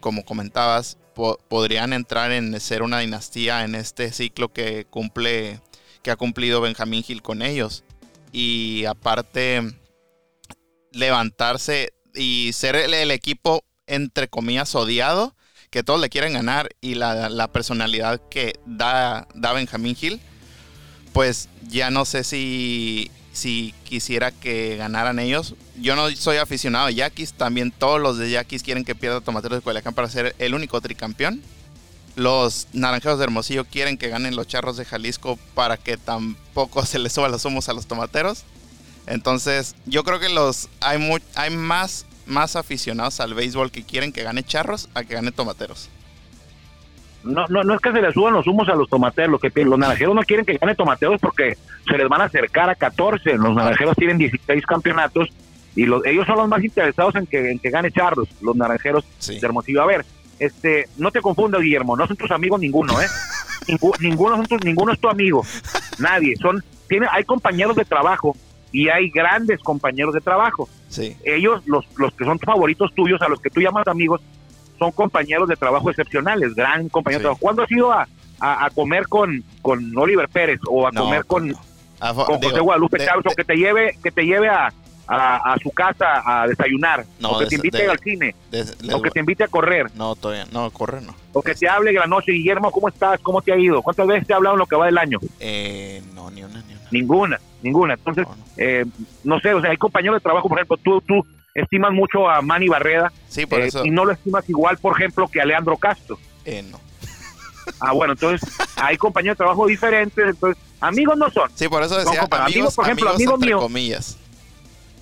como 0.00 0.26
comentabas, 0.26 0.98
podrían 1.48 1.94
entrar 1.94 2.32
en 2.32 2.60
ser 2.60 2.82
una 2.82 2.98
dinastía 2.98 3.64
en 3.64 3.74
este 3.74 4.12
ciclo 4.12 4.52
que 4.52 4.84
cumple, 4.84 5.60
que 6.04 6.12
ha 6.12 6.16
cumplido 6.16 6.60
Benjamín 6.60 7.02
Gil 7.02 7.22
con 7.22 7.42
ellos. 7.42 7.82
Y 8.30 8.84
aparte, 8.84 9.62
levantarse 10.92 11.92
y 12.14 12.52
ser 12.52 12.76
el, 12.76 13.10
equipo, 13.10 13.64
entre 13.88 14.28
comillas, 14.28 14.76
odiado, 14.76 15.34
que 15.70 15.82
todos 15.82 16.00
le 16.00 16.10
quieren 16.10 16.34
ganar 16.34 16.68
y 16.80 16.94
la, 16.94 17.50
personalidad 17.52 18.20
que 18.30 18.60
da, 18.64 19.26
da 19.34 19.52
Benjamín 19.52 19.96
Gil 19.96 20.20
pues 21.14 21.48
ya 21.62 21.90
no 21.90 22.04
sé 22.04 22.24
si, 22.24 23.10
si 23.32 23.72
quisiera 23.84 24.32
que 24.32 24.76
ganaran 24.76 25.20
ellos. 25.20 25.54
Yo 25.80 25.94
no 25.94 26.10
soy 26.10 26.36
aficionado 26.38 26.86
a 26.86 26.90
Yaquis, 26.90 27.32
también 27.32 27.70
todos 27.70 28.00
los 28.00 28.18
de 28.18 28.30
Yaquis 28.30 28.64
quieren 28.64 28.84
que 28.84 28.96
pierda 28.96 29.20
Tomateros 29.20 29.58
de 29.58 29.62
Culiacán 29.62 29.94
para 29.94 30.08
ser 30.10 30.34
el 30.38 30.54
único 30.54 30.80
tricampeón. 30.80 31.40
Los 32.16 32.68
naranjeros 32.72 33.18
de 33.18 33.24
Hermosillo 33.24 33.64
quieren 33.64 33.98
que 33.98 34.08
ganen 34.08 34.36
los 34.36 34.46
charros 34.46 34.76
de 34.76 34.84
Jalisco 34.84 35.38
para 35.54 35.76
que 35.76 35.96
tampoco 35.96 36.84
se 36.86 36.98
les 36.98 37.12
suba 37.12 37.28
los 37.28 37.44
humos 37.44 37.68
a 37.68 37.72
los 37.72 37.86
tomateros. 37.86 38.44
Entonces, 39.06 39.74
yo 39.86 40.04
creo 40.04 40.18
que 40.20 40.28
los 40.28 40.68
hay, 40.80 40.98
hay 41.34 41.50
más, 41.50 42.06
más 42.26 42.56
aficionados 42.56 43.20
al 43.20 43.34
béisbol 43.34 43.70
que 43.70 43.84
quieren 43.84 44.12
que 44.12 44.22
gane 44.22 44.42
charros 44.42 44.88
a 44.94 45.04
que 45.04 45.14
gane 45.14 45.32
tomateros 45.32 45.90
no, 47.24 47.46
no, 47.48 47.64
no 47.64 47.74
es 47.74 47.80
que 47.80 47.92
se 47.92 48.02
les 48.02 48.14
suban 48.14 48.34
los 48.34 48.46
humos 48.46 48.68
a 48.68 48.74
los 48.74 48.88
tomateros, 48.88 49.30
lo 49.30 49.38
que 49.38 49.64
los 49.64 49.78
naranjeros 49.78 50.14
no 50.14 50.22
quieren 50.22 50.44
que 50.44 50.58
gane 50.58 50.74
tomateros 50.74 51.20
porque 51.20 51.56
se 51.88 51.98
les 51.98 52.08
van 52.08 52.20
a 52.20 52.24
acercar 52.24 52.68
a 52.68 52.74
14, 52.74 53.36
los 53.36 53.54
naranjeros 53.54 53.96
tienen 53.96 54.18
16 54.18 54.64
campeonatos 54.66 55.28
y 55.74 55.86
los, 55.86 56.04
ellos 56.06 56.26
son 56.26 56.36
los 56.36 56.48
más 56.48 56.62
interesados 56.62 57.14
en 57.16 57.26
que, 57.26 57.50
en 57.50 57.58
que 57.58 57.70
gane 57.70 57.90
Charlos, 57.90 58.28
los 58.40 58.54
naranjeros 58.54 59.04
de 59.26 59.40
Hermosillo. 59.42 59.82
A 59.82 59.86
ver, 59.86 60.04
este, 60.38 60.88
no 60.96 61.10
te 61.10 61.20
confundas 61.20 61.60
Guillermo, 61.60 61.96
no 61.96 62.06
son 62.06 62.16
tus 62.16 62.30
amigos 62.30 62.60
ninguno, 62.60 63.00
¿eh? 63.00 63.06
ninguno, 64.00 64.36
son 64.46 64.60
ninguno 64.64 64.92
es 64.92 65.00
tu 65.00 65.08
amigo, 65.08 65.44
nadie, 65.98 66.36
son, 66.36 66.62
tiene, 66.88 67.06
hay 67.10 67.24
compañeros 67.24 67.76
de 67.76 67.84
trabajo 67.84 68.36
y 68.72 68.88
hay 68.88 69.08
grandes 69.10 69.60
compañeros 69.60 70.14
de 70.14 70.20
trabajo. 70.20 70.68
Sí. 70.88 71.16
Ellos, 71.24 71.62
los, 71.66 71.86
los 71.96 72.12
que 72.14 72.24
son 72.24 72.38
favoritos 72.40 72.92
tuyos, 72.94 73.22
a 73.22 73.28
los 73.28 73.40
que 73.40 73.48
tú 73.48 73.60
llamas 73.60 73.86
amigos, 73.86 74.20
son 74.78 74.90
compañeros 74.90 75.48
de 75.48 75.54
trabajo 75.54 75.90
excepcionales, 75.90 76.54
gran 76.54 76.88
compañero 76.88 77.20
de 77.20 77.22
trabajo. 77.22 77.40
¿Cuándo 77.40 77.62
has 77.62 77.70
ido 77.70 77.92
a, 77.92 78.08
a, 78.40 78.68
comer 78.70 79.06
con, 79.06 79.44
con 79.62 79.96
Oliver 79.96 80.28
Pérez 80.28 80.60
o 80.66 80.86
a 80.86 80.92
comer 80.92 81.24
con, 81.24 81.52
con 81.52 82.42
José 82.42 82.60
Guadalupe 82.60 82.98
Chávez 82.98 83.24
o 83.26 83.34
que 83.34 83.44
te 83.44 83.54
lleve, 83.54 83.96
que 84.02 84.10
te 84.10 84.22
lleve 84.22 84.48
a, 84.48 84.72
a, 85.06 85.56
su 85.62 85.70
casa 85.70 86.22
a 86.24 86.46
desayunar, 86.46 87.04
o 87.22 87.38
que 87.38 87.46
te 87.46 87.54
invite 87.56 87.88
al 87.88 87.98
cine, 87.98 88.34
o 88.92 89.02
que 89.02 89.10
te 89.10 89.20
invite 89.20 89.44
a 89.44 89.48
correr. 89.48 89.86
No, 89.94 90.14
todavía, 90.16 90.46
no, 90.52 90.70
correr 90.70 91.02
no. 91.02 91.14
O 91.32 91.42
que 91.42 91.54
te 91.54 91.68
hable 91.68 91.92
de 91.92 91.98
la 91.98 92.06
noche, 92.06 92.32
Guillermo, 92.32 92.70
¿cómo 92.70 92.88
estás? 92.88 93.20
¿Cómo 93.20 93.42
te 93.42 93.52
ha 93.52 93.58
ido? 93.58 93.82
¿Cuántas 93.82 94.06
veces 94.06 94.26
te 94.26 94.32
ha 94.32 94.36
hablado 94.36 94.54
en 94.54 94.60
lo 94.60 94.66
que 94.66 94.76
va 94.76 94.86
del 94.86 94.98
año? 94.98 95.18
Eh, 95.40 96.02
no, 96.14 96.30
ni 96.30 96.42
una, 96.42 96.62
ni 96.62 96.74
una. 96.74 96.88
Ninguna, 96.90 97.40
ninguna. 97.62 97.94
Entonces, 97.94 98.26
no, 98.26 98.36
Eh, 98.56 98.84
no 99.24 99.40
sé, 99.40 99.52
o 99.52 99.60
sea, 99.60 99.70
hay 99.70 99.76
compañeros 99.76 100.16
de 100.16 100.22
trabajo, 100.22 100.48
por 100.48 100.58
ejemplo, 100.58 100.76
tú, 100.76 101.00
tú 101.00 101.26
estimas 101.54 101.92
mucho 101.92 102.28
a 102.28 102.42
Manny 102.42 102.68
Barreda 102.68 103.12
sí, 103.28 103.46
por 103.46 103.60
eh, 103.60 103.66
eso. 103.66 103.84
y 103.84 103.90
no 103.90 104.04
lo 104.04 104.12
estimas 104.12 104.48
igual, 104.48 104.78
por 104.78 104.96
ejemplo, 104.96 105.28
que 105.28 105.40
a 105.40 105.44
Leandro 105.44 105.76
Castro. 105.76 106.18
Eh, 106.44 106.62
no. 106.62 106.80
Ah, 107.80 107.92
bueno, 107.92 108.12
entonces 108.12 108.48
hay 108.76 108.96
compañeros 108.96 109.36
de 109.36 109.38
trabajo 109.38 109.66
diferentes, 109.66 110.24
entonces 110.28 110.62
amigos 110.80 111.16
no 111.16 111.30
son. 111.30 111.50
Sí, 111.54 111.68
por 111.68 111.82
eso 111.82 111.96
decía 111.96 112.26
amigos, 112.30 112.74
por 112.74 112.84
ejemplo, 112.84 113.10
amigos, 113.10 113.34
amigos 113.34 113.40
míos. 113.40 113.60
comillas. 113.60 114.18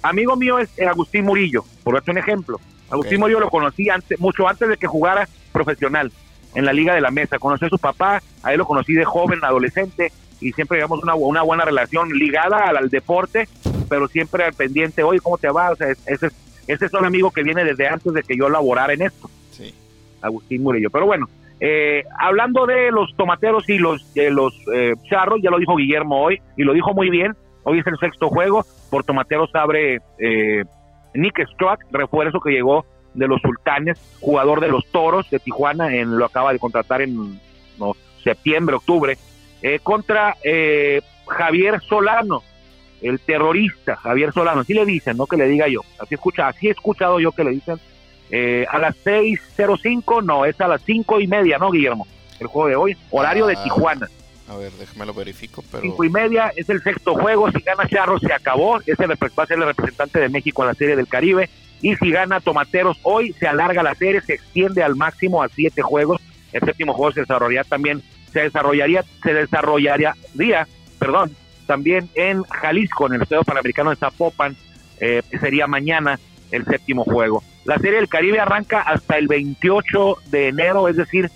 Amigo 0.03 0.37
mío 0.37 0.59
es 0.59 0.69
Agustín 0.81 1.25
Murillo, 1.25 1.65
por 1.83 1.95
darte 1.95 2.11
un 2.11 2.19
ejemplo. 2.19 2.61
Agustín 2.91 3.21
Murillo 3.21 3.41
lo 3.41 3.51
conocí 3.51 3.89
antes, 3.89 4.21
mucho 4.21 4.47
antes 4.47 4.69
de 4.69 4.77
que 4.77 4.87
jugara 4.87 5.29
profesional 5.53 6.13
en 6.55 6.65
la 6.65 6.73
Liga 6.73 6.95
de 6.95 7.01
la 7.01 7.11
Mesa. 7.11 7.39
Conocí 7.39 7.65
a 7.65 7.71
su 7.71 7.79
papá, 7.79 8.23
a 8.43 8.53
él 8.53 8.59
lo 8.59 8.67
conocí 8.67 8.93
de 8.93 9.05
joven, 9.05 9.41
adolescente, 9.43 10.13
y 10.41 10.53
siempre 10.53 10.79
llevamos 10.79 11.03
una, 11.03 11.15
una 11.15 11.43
buena 11.43 11.65
relación 11.65 12.11
ligada 12.11 12.69
al, 12.69 12.91
deporte, 12.91 13.49
pero 13.89 14.09
siempre 14.09 14.45
al 14.45 14.53
pendiente, 14.53 15.03
oye, 15.03 15.21
¿cómo 15.21 15.39
te 15.39 15.49
va? 15.49 15.71
O 15.71 15.77
sea, 15.77 15.89
ese, 15.91 16.29
ese 16.67 16.87
es 16.87 16.93
un 16.93 17.05
amigo 17.05 17.31
que 17.31 17.43
viene 17.43 17.65
desde 17.65 17.87
antes 17.87 18.13
de 18.13 18.23
que 18.23 18.37
yo 18.37 18.49
laborara 18.49 18.93
en 18.93 19.03
esto. 19.03 19.31
Sí. 19.51 19.75
Agustín 20.21 20.63
Murillo. 20.63 20.91
Pero 20.91 21.07
bueno, 21.07 21.29
eh, 21.61 22.05
hablando 22.19 22.67
de 22.67 22.91
los 22.91 23.15
tomateros 23.17 23.69
y 23.69 23.79
los, 23.79 24.13
de 24.15 24.31
los 24.31 24.53
eh, 24.75 24.95
charros, 25.09 25.41
ya 25.43 25.51
lo 25.51 25.59
dijo 25.59 25.77
Guillermo 25.77 26.23
hoy, 26.23 26.41
y 26.57 26.65
lo 26.65 26.73
dijo 26.73 26.93
muy 26.93 27.09
bien, 27.09 27.37
hoy 27.65 27.81
es 27.81 27.87
el 27.87 27.99
sexto 27.99 28.29
juego, 28.29 28.65
por 28.91 29.05
tomateros 29.05 29.51
abre 29.55 30.01
eh, 30.19 30.65
Nick 31.15 31.47
Struck, 31.53 31.81
refuerzo 31.91 32.41
que 32.41 32.51
llegó 32.51 32.85
de 33.15 33.29
los 33.29 33.41
sultanes, 33.41 33.99
jugador 34.21 34.61
de 34.61 34.69
los 34.69 34.87
toros 34.91 35.29
de 35.31 35.39
Tijuana, 35.39 35.95
en, 35.95 36.19
lo 36.19 36.25
acaba 36.25 36.53
de 36.53 36.59
contratar 36.59 37.03
en 37.03 37.41
septiembre, 38.23 38.77
octubre, 38.77 39.19
eh, 39.63 39.81
contra 39.83 40.37
eh, 40.43 41.03
Javier 41.27 41.81
Solano, 41.81 42.43
el 43.01 43.19
terrorista 43.21 43.97
Javier 43.97 44.33
Solano, 44.33 44.61
así 44.61 44.75
le 44.75 44.85
dicen, 44.85 45.17
no 45.17 45.27
que 45.27 45.37
le 45.37 45.49
diga 45.49 45.67
yo, 45.69 45.81
así 45.99 46.15
escucha, 46.15 46.49
así 46.49 46.69
he 46.69 46.71
escuchado 46.71 47.19
yo 47.21 47.33
que 47.33 47.45
le 47.45 47.51
dicen, 47.51 47.79
eh, 48.31 48.65
a 48.71 48.79
las 48.79 48.97
6.05, 49.05 50.25
no, 50.25 50.45
es 50.47 50.61
a 50.61 50.69
las 50.69 50.83
cinco 50.83 51.21
y 51.21 51.27
media, 51.27 51.59
¿no, 51.59 51.71
Guillermo? 51.71 52.07
El 52.41 52.47
juego 52.47 52.69
de 52.69 52.77
hoy, 52.77 52.97
horario 53.11 53.47
de 53.47 53.55
ah, 53.57 53.63
Tijuana. 53.63 54.09
A 54.49 54.57
ver, 54.57 54.73
déjame 54.73 55.07
lo 55.07 55.15
verifico. 55.15 55.63
Cinco 55.81 56.05
y 56.05 56.11
media, 56.11 56.53
es 56.57 56.69
el 56.69 56.83
sexto 56.83 57.15
juego, 57.15 57.51
si 57.51 57.61
gana 57.61 57.87
Charro 57.89 58.19
se 58.19 58.33
acabó, 58.33 58.81
ese 58.85 59.07
va 59.07 59.15
a 59.15 59.47
ser 59.47 59.59
el 59.59 59.67
representante 59.67 60.19
de 60.19 60.29
México 60.29 60.63
en 60.63 60.69
la 60.69 60.75
Serie 60.75 60.97
del 60.97 61.09
Caribe, 61.09 61.49
y 61.81 61.97
si 61.97 62.11
gana 62.11 62.41
Tomateros 62.41 62.99
hoy, 63.03 63.33
se 63.39 63.47
alarga 63.47 63.83
la 63.83 63.95
serie, 63.95 64.21
se 64.21 64.35
extiende 64.35 64.83
al 64.83 64.97
máximo 64.97 65.43
a 65.43 65.49
siete 65.49 65.83
juegos, 65.83 66.21
el 66.53 66.61
séptimo 66.61 66.93
juego 66.93 67.13
se 67.13 67.21
desarrollaría 67.21 67.65
también, 67.65 68.03
se 68.33 68.41
desarrollaría, 68.41 69.05
se 69.23 69.33
desarrollaría, 69.33 70.15
día, 70.35 70.67
perdón, 70.99 71.35
también 71.67 72.09
en 72.15 72.43
Jalisco, 72.45 73.07
en 73.07 73.15
el 73.15 73.23
Estadio 73.23 73.45
Panamericano 73.45 73.91
de 73.91 73.97
Zapopan, 73.97 74.57
eh, 75.01 75.23
sería 75.41 75.67
mañana 75.67 76.19
el 76.51 76.65
séptimo 76.65 77.05
juego. 77.05 77.43
La 77.65 77.79
Serie 77.79 77.97
del 77.97 78.09
Caribe 78.09 78.41
arranca 78.41 78.81
hasta 78.81 79.17
el 79.19 79.29
28 79.29 80.17
de 80.27 80.49
enero, 80.49 80.89
es 80.89 80.97
decir, 80.97 81.31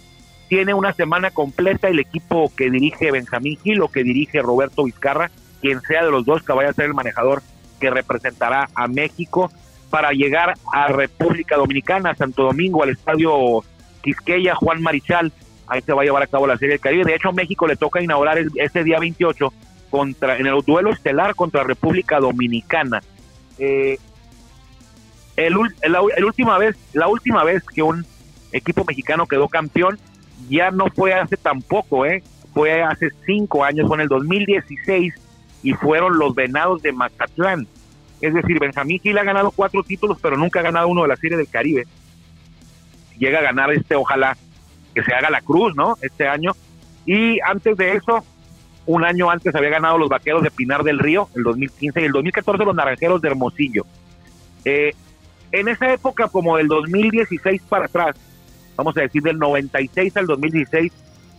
tiene 0.48 0.74
una 0.74 0.92
semana 0.92 1.30
completa 1.30 1.88
el 1.88 1.98
equipo 1.98 2.52
que 2.56 2.70
dirige 2.70 3.10
Benjamín 3.10 3.58
Gil 3.62 3.82
o 3.82 3.88
que 3.88 4.04
dirige 4.04 4.42
Roberto 4.42 4.84
Vizcarra, 4.84 5.30
quien 5.60 5.80
sea 5.82 6.04
de 6.04 6.10
los 6.10 6.24
dos 6.24 6.42
que 6.42 6.52
vaya 6.52 6.70
a 6.70 6.74
ser 6.74 6.86
el 6.86 6.94
manejador 6.94 7.42
que 7.80 7.90
representará 7.90 8.68
a 8.74 8.86
México 8.88 9.50
para 9.90 10.10
llegar 10.12 10.54
a 10.72 10.88
República 10.88 11.56
Dominicana, 11.56 12.14
Santo 12.14 12.44
Domingo, 12.44 12.82
al 12.82 12.90
estadio 12.90 13.64
Quisqueya, 14.02 14.54
Juan 14.54 14.82
Marichal. 14.82 15.32
Ahí 15.66 15.80
se 15.82 15.92
va 15.92 16.02
a 16.02 16.04
llevar 16.04 16.22
a 16.22 16.26
cabo 16.26 16.46
la 16.46 16.56
Serie 16.56 16.74
del 16.74 16.80
Caribe. 16.80 17.04
De 17.04 17.14
hecho, 17.14 17.32
México 17.32 17.66
le 17.66 17.76
toca 17.76 18.00
inaugurar 18.00 18.38
este 18.54 18.84
día 18.84 18.98
28 19.00 19.52
contra, 19.90 20.36
en 20.38 20.46
el 20.46 20.60
duelo 20.62 20.92
estelar 20.92 21.34
contra 21.34 21.64
República 21.64 22.20
Dominicana. 22.20 23.02
Eh, 23.58 23.98
el, 25.36 25.54
el, 25.82 26.24
última 26.24 26.56
vez, 26.58 26.76
la 26.92 27.08
última 27.08 27.44
vez 27.44 27.62
que 27.64 27.82
un 27.82 28.06
equipo 28.52 28.84
mexicano 28.84 29.26
quedó 29.26 29.48
campeón 29.48 29.98
ya 30.48 30.70
no 30.70 30.86
fue 30.94 31.14
hace 31.14 31.36
tampoco, 31.36 32.06
¿eh? 32.06 32.22
fue 32.56 32.82
hace 32.82 33.10
cinco 33.26 33.64
años, 33.64 33.86
fue 33.86 33.98
en 33.98 34.02
el 34.02 34.08
2016 34.08 35.14
y 35.62 35.72
fueron 35.74 36.18
los 36.18 36.34
Venados 36.34 36.80
de 36.80 36.90
Mazatlán. 36.90 37.66
Es 38.22 38.32
decir, 38.32 38.58
Benjamín 38.58 38.98
Gil 38.98 39.18
ha 39.18 39.24
ganado 39.24 39.50
cuatro 39.50 39.82
títulos, 39.82 40.18
pero 40.22 40.38
nunca 40.38 40.60
ha 40.60 40.62
ganado 40.62 40.88
uno 40.88 41.02
de 41.02 41.08
la 41.08 41.16
Serie 41.16 41.36
del 41.36 41.48
Caribe. 41.48 41.84
Llega 43.18 43.40
a 43.40 43.42
ganar 43.42 43.70
este, 43.72 43.94
ojalá 43.94 44.38
que 44.94 45.02
se 45.02 45.12
haga 45.12 45.28
la 45.28 45.42
cruz, 45.42 45.76
¿no? 45.76 45.96
Este 46.00 46.26
año. 46.26 46.52
Y 47.04 47.40
antes 47.40 47.76
de 47.76 47.92
eso, 47.92 48.24
un 48.86 49.04
año 49.04 49.28
antes 49.28 49.54
había 49.54 49.68
ganado 49.68 49.98
los 49.98 50.08
Vaqueros 50.08 50.42
de 50.42 50.50
Pinar 50.50 50.82
del 50.82 50.98
Río, 50.98 51.28
el 51.34 51.42
2015, 51.42 52.00
y 52.00 52.04
el 52.04 52.12
2014 52.12 52.64
los 52.64 52.74
Naranjeros 52.74 53.20
de 53.20 53.28
Hermosillo. 53.28 53.84
Eh, 54.64 54.94
en 55.52 55.68
esa 55.68 55.92
época, 55.92 56.28
como 56.28 56.56
del 56.56 56.68
2016 56.68 57.60
para 57.68 57.84
atrás, 57.84 58.16
vamos 58.76 58.96
a 58.96 59.02
decir 59.02 59.22
del 59.22 59.38
96 59.38 60.16
al 60.16 60.26
2016, 60.26 60.92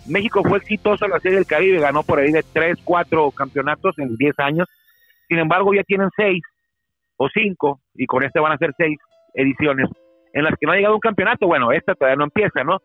México 0.08 0.42
fue 0.44 0.60
exitoso 0.60 1.06
en 1.06 1.12
la 1.12 1.20
Serie 1.20 1.38
del 1.38 1.46
Caribe, 1.46 1.80
ganó 1.80 2.04
por 2.04 2.20
ahí 2.20 2.32
de 2.32 2.44
3, 2.54 2.78
4 2.84 3.32
campeonatos 3.32 3.98
en 4.00 4.16
10 4.16 4.40
años. 4.40 4.68
Sin 5.28 5.38
embargo, 5.38 5.74
ya 5.74 5.84
tienen 5.84 6.10
6 6.16 6.42
o 7.18 7.28
5, 7.30 7.80
y 7.96 8.06
con 8.06 8.24
este 8.24 8.40
van 8.40 8.54
a 8.54 8.58
ser 8.58 8.72
6 8.78 8.98
ediciones 9.34 9.90
en 10.34 10.44
las 10.44 10.54
que 10.60 10.66
no 10.66 10.72
ha 10.72 10.76
llegado 10.76 10.96
un 10.96 11.02
campeonato. 11.02 11.48
Bueno, 11.48 11.72
esta 11.72 11.94
todavía 11.94 12.18
no 12.18 12.26
empieza, 12.26 12.64
¿no? 12.64 12.78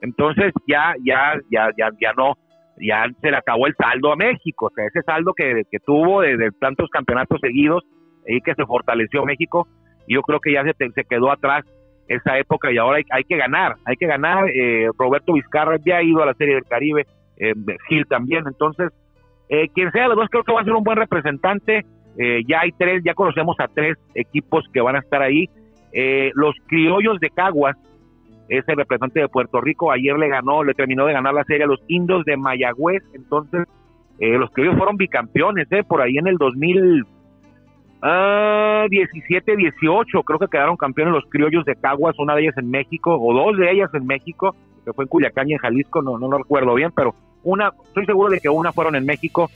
Entonces 0.00 0.52
ya, 0.66 0.94
ya, 1.04 1.34
ya, 1.50 1.70
ya, 1.76 1.90
ya 2.00 2.12
no, 2.16 2.34
ya 2.78 3.06
se 3.20 3.30
le 3.30 3.36
acabó 3.36 3.66
el 3.66 3.74
saldo 3.76 4.12
a 4.12 4.16
México, 4.16 4.66
o 4.66 4.70
sea, 4.70 4.86
ese 4.86 5.02
saldo 5.02 5.34
que, 5.34 5.62
que 5.70 5.78
tuvo 5.80 6.22
de, 6.22 6.50
tantos 6.58 6.88
campeonatos 6.90 7.38
seguidos 7.40 7.84
y 8.26 8.40
que 8.40 8.54
se 8.54 8.64
fortaleció 8.64 9.24
México, 9.24 9.68
yo 10.08 10.22
creo 10.22 10.40
que 10.40 10.52
ya 10.52 10.64
se, 10.64 10.90
se 10.90 11.04
quedó 11.04 11.30
atrás 11.30 11.64
esa 12.10 12.36
época 12.38 12.72
y 12.72 12.76
ahora 12.76 12.98
hay, 13.10 13.24
que 13.24 13.36
ganar, 13.36 13.76
hay 13.84 13.96
que 13.96 14.06
ganar. 14.06 14.50
Eh, 14.52 14.88
Roberto 14.98 15.32
Vizcarra 15.32 15.76
ya 15.84 15.98
ha 15.98 16.02
ido 16.02 16.22
a 16.22 16.26
la 16.26 16.34
Serie 16.34 16.56
del 16.56 16.64
Caribe, 16.64 17.06
eh, 17.36 17.54
Gil 17.88 18.04
también, 18.06 18.42
entonces, 18.46 18.90
eh, 19.48 19.68
quien 19.72 19.92
sea 19.92 20.02
de 20.02 20.08
los 20.08 20.16
dos 20.16 20.28
creo 20.28 20.42
que 20.42 20.52
va 20.52 20.60
a 20.60 20.64
ser 20.64 20.72
un 20.72 20.82
buen 20.82 20.98
representante. 20.98 21.86
Eh, 22.18 22.42
ya 22.48 22.60
hay 22.62 22.72
tres, 22.72 23.02
ya 23.04 23.14
conocemos 23.14 23.54
a 23.60 23.68
tres 23.68 23.96
equipos 24.14 24.64
que 24.72 24.80
van 24.80 24.96
a 24.96 24.98
estar 24.98 25.22
ahí. 25.22 25.48
los 26.34 26.54
criollos 26.66 27.18
de 27.20 27.30
Caguas, 27.30 27.76
es 28.48 28.68
el 28.68 28.76
representante 28.76 29.20
de 29.20 29.28
Puerto 29.28 29.60
Rico, 29.60 29.92
ayer 29.92 30.18
le 30.18 30.28
ganó, 30.28 30.64
le 30.64 30.74
terminó 30.74 31.06
de 31.06 31.12
ganar 31.12 31.32
la 31.34 31.44
serie 31.44 31.64
a 31.64 31.68
los 31.68 31.80
indios 31.86 32.24
de 32.24 32.36
Mayagüez, 32.36 33.02
entonces 33.14 33.66
los 34.20 34.50
criollos 34.50 34.76
fueron 34.76 34.96
bicampeones, 34.96 35.66
por 35.88 36.00
ahí 36.02 36.18
en 36.18 36.26
el 36.26 36.36
2000 36.36 37.04
Ah, 38.02 38.86
17, 38.88 39.56
18, 39.56 40.22
creo 40.22 40.38
que 40.38 40.48
quedaron 40.48 40.76
campeones 40.76 41.12
los 41.12 41.24
criollos 41.26 41.64
de 41.64 41.76
Caguas, 41.76 42.18
una 42.18 42.34
de 42.34 42.42
ellas 42.42 42.56
en 42.56 42.70
México, 42.70 43.18
o 43.20 43.34
dos 43.34 43.58
de 43.58 43.70
ellas 43.70 43.90
en 43.92 44.06
México, 44.06 44.56
que 44.84 44.92
fue 44.92 45.04
en 45.04 45.08
Culiacán 45.08 45.48
y 45.48 45.52
en 45.52 45.58
Jalisco, 45.58 46.00
no, 46.00 46.18
no 46.18 46.28
lo 46.28 46.38
recuerdo 46.38 46.74
bien, 46.74 46.92
pero 46.94 47.14
una, 47.42 47.72
estoy 47.86 48.06
seguro 48.06 48.30
de 48.30 48.40
que 48.40 48.48
una 48.48 48.72
fueron 48.72 48.96
en 48.96 49.04
México. 49.04 49.50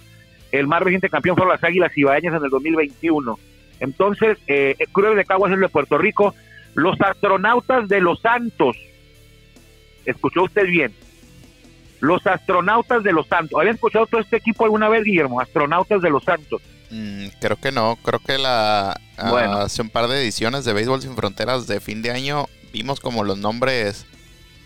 El 0.52 0.66
más 0.66 0.82
reciente 0.82 1.08
campeón 1.08 1.36
fueron 1.36 1.52
las 1.52 1.64
Águilas 1.64 1.96
Ibaeñas 1.96 2.34
en 2.34 2.44
el 2.44 2.50
2021. 2.50 3.38
Entonces, 3.80 4.38
eh, 4.46 4.76
Criollos 4.92 5.16
de 5.16 5.24
Caguas 5.24 5.52
es 5.52 5.58
de 5.58 5.68
Puerto 5.68 5.98
Rico. 5.98 6.34
Los 6.74 7.00
astronautas 7.00 7.88
de 7.88 8.00
Los 8.00 8.20
Santos, 8.20 8.76
escuchó 10.04 10.44
usted 10.44 10.66
bien, 10.66 10.92
los 12.00 12.26
astronautas 12.26 13.02
de 13.02 13.12
Los 13.12 13.26
Santos. 13.26 13.58
¿Había 13.58 13.72
escuchado 13.72 14.06
todo 14.06 14.20
este 14.20 14.36
equipo 14.36 14.64
alguna 14.64 14.88
vez, 14.88 15.04
Guillermo? 15.04 15.40
Astronautas 15.40 16.02
de 16.02 16.10
Los 16.10 16.24
Santos. 16.24 16.62
Mm, 16.90 17.26
creo 17.40 17.56
que 17.56 17.72
no, 17.72 17.96
creo 18.02 18.20
que 18.20 18.38
la 18.38 19.00
hace 19.16 19.82
un 19.82 19.90
par 19.90 20.08
de 20.08 20.20
ediciones 20.20 20.64
de 20.64 20.72
Béisbol 20.72 21.00
Sin 21.00 21.16
Fronteras 21.16 21.66
de 21.66 21.80
fin 21.80 22.02
de 22.02 22.10
año 22.10 22.46
vimos 22.72 23.00
como 23.00 23.24
los 23.24 23.38
nombres 23.38 24.06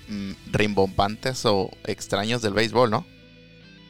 mm, 0.08 0.32
rimbombantes 0.52 1.44
o 1.46 1.70
extraños 1.87 2.42
del 2.42 2.54
béisbol, 2.54 2.90
¿no? 2.90 3.04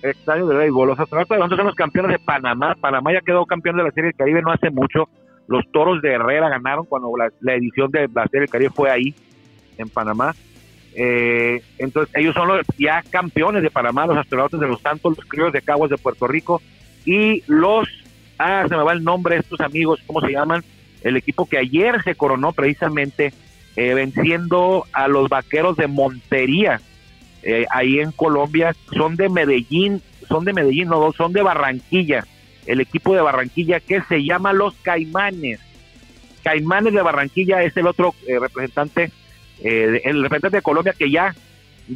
Extraños 0.02 0.49
del 0.49 0.58
béisbol. 0.58 0.88
Los 0.88 0.99
astronautas 0.99 1.38
son 1.49 1.66
los 1.66 1.75
campeones 1.75 2.12
de 2.12 2.18
Panamá. 2.18 2.75
Panamá 2.80 3.12
ya 3.12 3.20
quedó 3.20 3.47
campeón 3.47 3.76
de 3.76 3.85
la 3.85 3.90
Serie 3.90 4.11
del 4.11 4.16
Caribe 4.16 4.42
no 4.42 4.52
hace 4.52 4.70
mucho. 4.70 5.08
Los 5.47 5.64
Toros 5.73 6.02
de 6.02 6.12
Herrera 6.12 6.49
ganaron 6.49 6.85
cuando 6.85 7.11
la, 7.16 7.54
edición 7.54 7.90
de 7.90 8.08
la 8.12 8.25
Serie 8.25 8.40
del 8.40 8.50
Caribe 8.50 8.70
fue 8.75 8.90
ahí, 8.90 9.14
en 9.78 9.88
Panamá. 9.88 10.35
Eh, 10.94 11.62
entonces 11.78 12.14
ellos 12.16 12.35
son 12.35 12.49
los 12.49 12.66
ya 12.76 13.02
campeones 13.08 13.62
de 13.62 13.70
Panamá, 13.70 14.06
los 14.06 14.18
astronautas 14.18 14.61
de 14.61 14.66
los 14.66 14.80
Santos, 14.80 15.16
los 15.16 15.26
criollos 15.26 15.52
de 15.52 15.62
Caguas 15.62 15.90
de 15.90 15.97
Puerto 15.97 16.26
Rico 16.26 16.61
y 17.04 17.42
los 17.47 17.88
ah, 18.38 18.64
se 18.68 18.76
me 18.76 18.83
va 18.83 18.92
el 18.92 19.04
nombre 19.04 19.37
de 19.37 19.40
estos 19.42 19.61
amigos, 19.61 20.00
¿cómo 20.07 20.21
se 20.21 20.33
llaman? 20.33 20.64
El 21.02 21.16
equipo 21.16 21.47
que 21.47 21.59
ayer 21.59 22.02
se 22.02 22.14
coronó 22.14 22.52
precisamente 22.52 23.33
eh, 23.76 23.95
venciendo 23.95 24.87
a 24.92 25.09
los 25.09 25.28
vaqueros 25.28 25.76
de 25.76 25.87
Montería, 25.87 26.80
eh, 27.42 27.66
ahí 27.71 28.00
en 28.00 28.12
Colombia, 28.12 28.75
son 28.92 29.16
de 29.16 29.28
Medellín, 29.28 30.02
son 30.28 30.45
de 30.45 30.52
Medellín, 30.52 30.88
no, 30.88 31.12
son 31.12 31.33
de 31.33 31.42
Barranquilla, 31.42 32.26
el 32.66 32.80
equipo 32.80 33.14
de 33.14 33.23
Barranquilla 33.23 33.80
que 33.80 34.02
se 34.02 34.25
llama 34.25 34.52
Los 34.52 34.75
Caimanes. 34.83 35.61
Caimanes 36.42 36.92
de 36.92 37.02
Barranquilla 37.02 37.62
es 37.62 37.76
el 37.76 37.87
otro 37.87 38.14
eh, 38.26 38.38
representante, 38.38 39.11
el 39.61 40.23
representante 40.23 40.59
de 40.59 40.62
Colombia 40.62 40.95
que 40.97 41.11
ya 41.11 41.35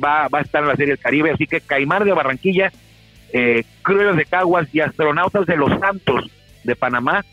va, 0.02 0.28
va 0.28 0.40
a 0.40 0.42
estar 0.42 0.62
en 0.62 0.68
la 0.68 0.76
Serie 0.76 0.94
del 0.94 1.02
Caribe, 1.02 1.30
así 1.30 1.46
que 1.46 1.61
Caimanes 1.61 2.06
de 2.06 2.12
Barranquilla 2.12 2.72
eh, 3.32 3.64
de 3.84 4.24
Caguas 4.26 4.68
y 4.72 4.80
Astronautas 4.80 5.46
de 5.46 5.56
los 5.56 5.70
Santos 5.80 6.30
de 6.64 6.76
Panamá 6.76 7.24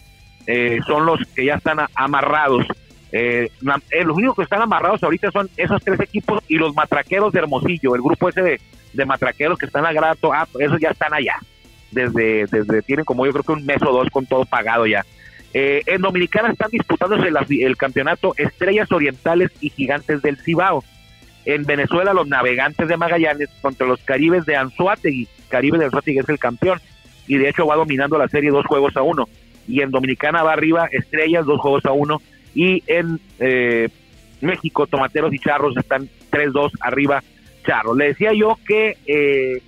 eh, 0.47 0.79
son 0.87 1.05
los 1.05 1.19
que 1.35 1.45
ya 1.45 1.55
están 1.55 1.79
amarrados. 1.95 2.65
Eh, 3.11 3.49
eh, 3.91 4.03
los 4.03 4.17
únicos 4.17 4.35
que 4.35 4.43
están 4.43 4.61
amarrados 4.61 5.01
ahorita 5.03 5.31
son 5.31 5.49
esos 5.57 5.81
tres 5.83 5.99
equipos 5.99 6.43
y 6.47 6.55
los 6.55 6.75
matraqueros 6.75 7.33
de 7.33 7.39
Hermosillo, 7.39 7.95
el 7.95 8.01
grupo 8.01 8.29
ese 8.29 8.41
de, 8.41 8.61
de 8.93 9.05
matraqueros 9.05 9.57
que 9.57 9.65
están 9.65 9.85
a 9.85 9.89
ah, 9.89 10.47
esos 10.59 10.79
ya 10.79 10.89
están 10.89 11.13
allá. 11.13 11.35
Desde, 11.91 12.45
desde, 12.45 12.83
tienen 12.83 13.03
como 13.03 13.25
yo 13.25 13.31
creo 13.31 13.43
que 13.43 13.51
un 13.53 13.65
mes 13.65 13.81
o 13.81 13.91
dos 13.91 14.09
con 14.11 14.25
todo 14.25 14.45
pagado 14.45 14.85
ya. 14.85 15.03
Eh, 15.53 15.81
en 15.87 16.01
Dominicana 16.01 16.51
están 16.51 16.69
disputándose 16.69 17.27
el, 17.27 17.77
campeonato 17.77 18.33
Estrellas 18.37 18.91
Orientales 18.91 19.49
y 19.59 19.71
Gigantes 19.71 20.21
del 20.21 20.37
Cibao. 20.37 20.83
En 21.45 21.63
Venezuela, 21.63 22.13
los 22.13 22.27
Navegantes 22.27 22.87
de 22.87 22.97
Magallanes 22.97 23.49
contra 23.61 23.87
los 23.87 23.99
Caribes 24.01 24.45
de 24.45 24.55
Anzuategui. 24.55 25.27
Caribe 25.49 25.77
de 25.77 25.85
Anzuategui 25.85 26.19
es 26.19 26.29
el 26.29 26.39
campeón 26.39 26.79
y 27.27 27.37
de 27.37 27.49
hecho 27.49 27.65
va 27.65 27.75
dominando 27.75 28.17
la 28.17 28.27
serie 28.27 28.49
dos 28.49 28.65
juegos 28.65 28.95
a 28.97 29.01
uno. 29.01 29.27
Y 29.67 29.81
en 29.81 29.91
Dominicana 29.91 30.41
va 30.43 30.53
arriba 30.53 30.87
Estrellas, 30.91 31.45
dos 31.45 31.59
juegos 31.61 31.85
a 31.85 31.91
uno. 31.91 32.21
Y 32.55 32.83
en 32.87 33.19
eh, 33.39 33.89
México, 34.41 34.87
Tomateros 34.87 35.33
y 35.33 35.39
Charros 35.39 35.77
están 35.77 36.09
3-2 36.31 36.71
arriba 36.79 37.23
Charros. 37.65 37.95
Le 37.95 38.07
decía 38.07 38.33
yo 38.33 38.57
que 38.65 38.97
eh, 39.05 39.61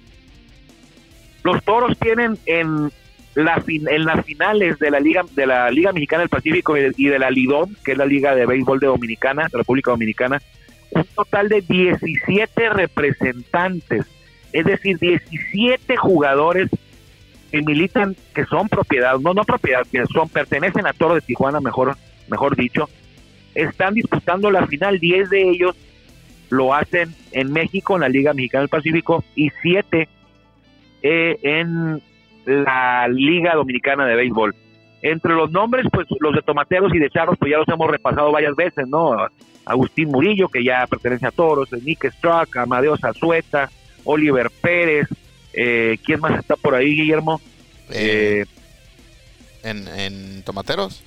los 1.43 1.63
Toros 1.63 1.97
tienen 1.99 2.37
en 2.45 2.91
la 3.35 3.63
en 3.67 4.05
las 4.05 4.25
finales 4.25 4.77
de 4.79 4.91
la 4.91 4.99
Liga 4.99 5.23
de 5.35 5.45
la 5.45 5.69
Liga 5.71 5.93
Mexicana 5.93 6.21
del 6.21 6.29
Pacífico 6.29 6.75
y 6.77 7.05
de, 7.07 7.19
la 7.19 7.31
Lidón, 7.31 7.77
que 7.83 7.93
es 7.93 7.97
la 7.97 8.05
Liga 8.05 8.35
de 8.35 8.45
Béisbol 8.45 8.79
de 8.79 8.87
Dominicana, 8.87 9.47
República 9.51 9.91
Dominicana, 9.91 10.41
un 10.91 11.05
total 11.15 11.47
de 11.47 11.61
17 11.61 12.69
representantes, 12.69 14.05
es 14.53 14.65
decir, 14.65 14.97
17 14.97 15.97
jugadores 15.97 16.69
que 17.51 17.61
militan, 17.61 18.15
que 18.33 18.45
son 18.45 18.69
propiedad, 18.69 19.17
no 19.19 19.33
no 19.33 19.43
propiedad, 19.43 19.81
que 19.91 20.05
son 20.07 20.29
pertenecen 20.29 20.87
a 20.87 20.93
Toro 20.93 21.15
de 21.15 21.21
Tijuana, 21.21 21.59
mejor 21.59 21.97
mejor 22.27 22.55
dicho, 22.55 22.89
están 23.55 23.93
disputando 23.93 24.49
la 24.51 24.65
final, 24.67 24.99
10 24.99 25.29
de 25.29 25.49
ellos 25.49 25.75
lo 26.49 26.73
hacen 26.73 27.13
en 27.31 27.51
México, 27.51 27.95
en 27.95 28.01
la 28.01 28.09
Liga 28.09 28.33
Mexicana 28.33 28.61
del 28.61 28.69
Pacífico, 28.69 29.23
y 29.35 29.49
7 29.61 30.07
eh, 31.03 31.37
en 31.41 32.01
la 32.45 33.07
Liga 33.07 33.55
Dominicana 33.55 34.05
de 34.05 34.15
Béisbol. 34.15 34.55
Entre 35.01 35.33
los 35.33 35.51
nombres, 35.51 35.85
pues 35.91 36.07
los 36.19 36.35
de 36.35 36.41
Tomateros 36.41 36.93
y 36.93 36.99
de 36.99 37.09
Charros, 37.09 37.37
pues 37.39 37.51
ya 37.51 37.57
los 37.57 37.67
hemos 37.67 37.89
repasado 37.89 38.31
varias 38.31 38.55
veces, 38.55 38.87
¿no? 38.87 39.15
Agustín 39.65 40.09
Murillo, 40.09 40.47
que 40.47 40.63
ya 40.63 40.85
pertenece 40.87 41.25
a 41.25 41.31
Toros, 41.31 41.71
Nick 41.83 42.11
Struck, 42.11 42.55
Amadeo 42.57 42.97
Zazueta, 42.97 43.69
Oliver 44.03 44.49
Pérez, 44.61 45.07
eh, 45.53 45.97
¿quién 46.05 46.19
más 46.19 46.39
está 46.39 46.55
por 46.55 46.75
ahí, 46.75 46.95
Guillermo? 46.95 47.41
Eh, 47.89 48.45
¿en, 49.63 49.87
¿En 49.87 50.43
Tomateros? 50.43 51.03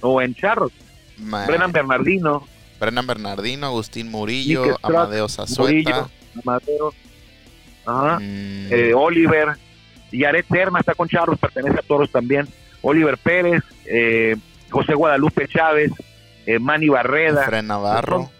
O 0.00 0.22
en 0.22 0.34
Charros. 0.34 0.72
Brennan 1.18 1.72
Bernardino. 1.72 2.46
Brennan 2.78 3.06
Bernardino, 3.06 3.66
Agustín 3.66 4.10
Murillo, 4.10 4.78
Amadeo 4.82 5.28
Zazueta. 5.28 6.08
Amadeo, 6.42 6.94
mm. 7.86 8.72
eh, 8.72 8.92
Oliver, 8.94 9.56
Yaret 10.12 10.46
está 10.78 10.94
con 10.94 11.08
Charros, 11.08 11.38
pertenece 11.38 11.78
a 11.78 11.82
Toros 11.82 12.10
también. 12.10 12.46
Oliver 12.82 13.18
Pérez, 13.18 13.62
eh, 13.86 14.36
José 14.70 14.94
Guadalupe 14.94 15.48
Chávez, 15.48 15.90
eh, 16.46 16.58
Manny 16.58 16.88
Barreda. 16.88 17.42
Efren 17.42 17.66
Navarro. 17.66 18.30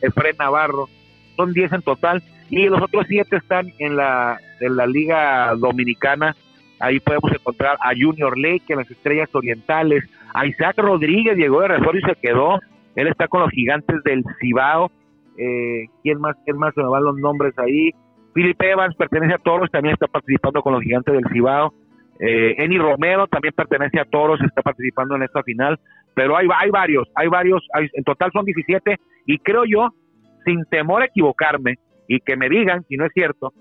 Efren 0.00 0.36
Navarro. 0.38 0.88
Son 1.36 1.52
10 1.52 1.72
en 1.72 1.82
total. 1.82 2.22
Y 2.50 2.68
los 2.68 2.82
otros 2.82 3.06
7 3.08 3.36
están 3.36 3.72
en 3.78 3.96
la, 3.96 4.38
en 4.60 4.76
la 4.76 4.86
Liga 4.86 5.54
Dominicana. 5.54 6.36
Ahí 6.78 7.00
podemos 7.00 7.32
encontrar 7.32 7.76
a 7.80 7.92
Junior 7.98 8.36
Lake 8.36 8.64
en 8.68 8.78
las 8.78 8.90
Estrellas 8.90 9.28
Orientales. 9.34 10.04
A 10.34 10.46
Isaac 10.46 10.78
Rodríguez 10.78 11.36
llegó 11.36 11.60
de 11.62 11.68
refuerzo 11.68 11.98
y 11.98 12.10
se 12.10 12.20
quedó. 12.20 12.60
Él 12.96 13.06
está 13.06 13.28
con 13.28 13.40
los 13.40 13.50
gigantes 13.50 14.02
del 14.04 14.24
Cibao. 14.40 14.90
Eh, 15.38 15.86
¿Quién 16.02 16.20
más? 16.20 16.36
¿Quién 16.44 16.58
más? 16.58 16.74
Se 16.74 16.82
me 16.82 16.88
van 16.88 17.04
los 17.04 17.16
nombres 17.16 17.58
ahí. 17.58 17.92
Philip 18.34 18.60
Evans 18.60 18.94
pertenece 18.96 19.34
a 19.34 19.38
Toros, 19.38 19.70
también 19.70 19.94
está 19.94 20.06
participando 20.06 20.62
con 20.62 20.72
los 20.72 20.82
gigantes 20.82 21.14
del 21.14 21.24
Cibao. 21.32 21.74
Eh, 22.18 22.54
Eni 22.58 22.78
Romero 22.78 23.26
también 23.26 23.52
pertenece 23.54 24.00
a 24.00 24.04
Toros, 24.04 24.40
está 24.40 24.62
participando 24.62 25.16
en 25.16 25.22
esta 25.22 25.42
final. 25.42 25.78
Pero 26.14 26.36
hay, 26.36 26.46
hay 26.58 26.70
varios, 26.70 27.08
hay 27.14 27.28
varios, 27.28 27.66
en 27.74 28.04
total 28.04 28.30
son 28.32 28.44
17 28.44 28.98
y 29.26 29.38
creo 29.38 29.64
yo, 29.64 29.94
sin 30.44 30.64
temor 30.66 31.02
a 31.02 31.06
equivocarme 31.06 31.78
y 32.08 32.20
que 32.20 32.36
me 32.36 32.48
digan 32.48 32.84
si 32.88 32.96
no 32.96 33.06
es 33.06 33.12
cierto, 33.12 33.52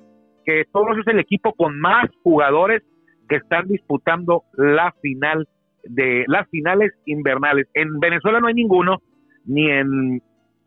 que 0.46 0.64
Toros 0.72 0.98
es 0.98 1.08
el 1.08 1.20
equipo 1.20 1.54
con 1.54 1.80
más 1.80 2.10
jugadores 2.24 2.84
que 3.30 3.38
están 3.38 3.68
disputando 3.68 4.44
la 4.54 4.94
final 5.02 5.48
de 5.84 6.26
las 6.28 6.50
finales 6.50 6.92
invernales. 7.06 7.68
En 7.74 8.00
Venezuela 8.00 8.40
no 8.40 8.48
hay 8.48 8.54
ninguno, 8.54 9.02
ni 9.46 9.70
en 9.70 10.22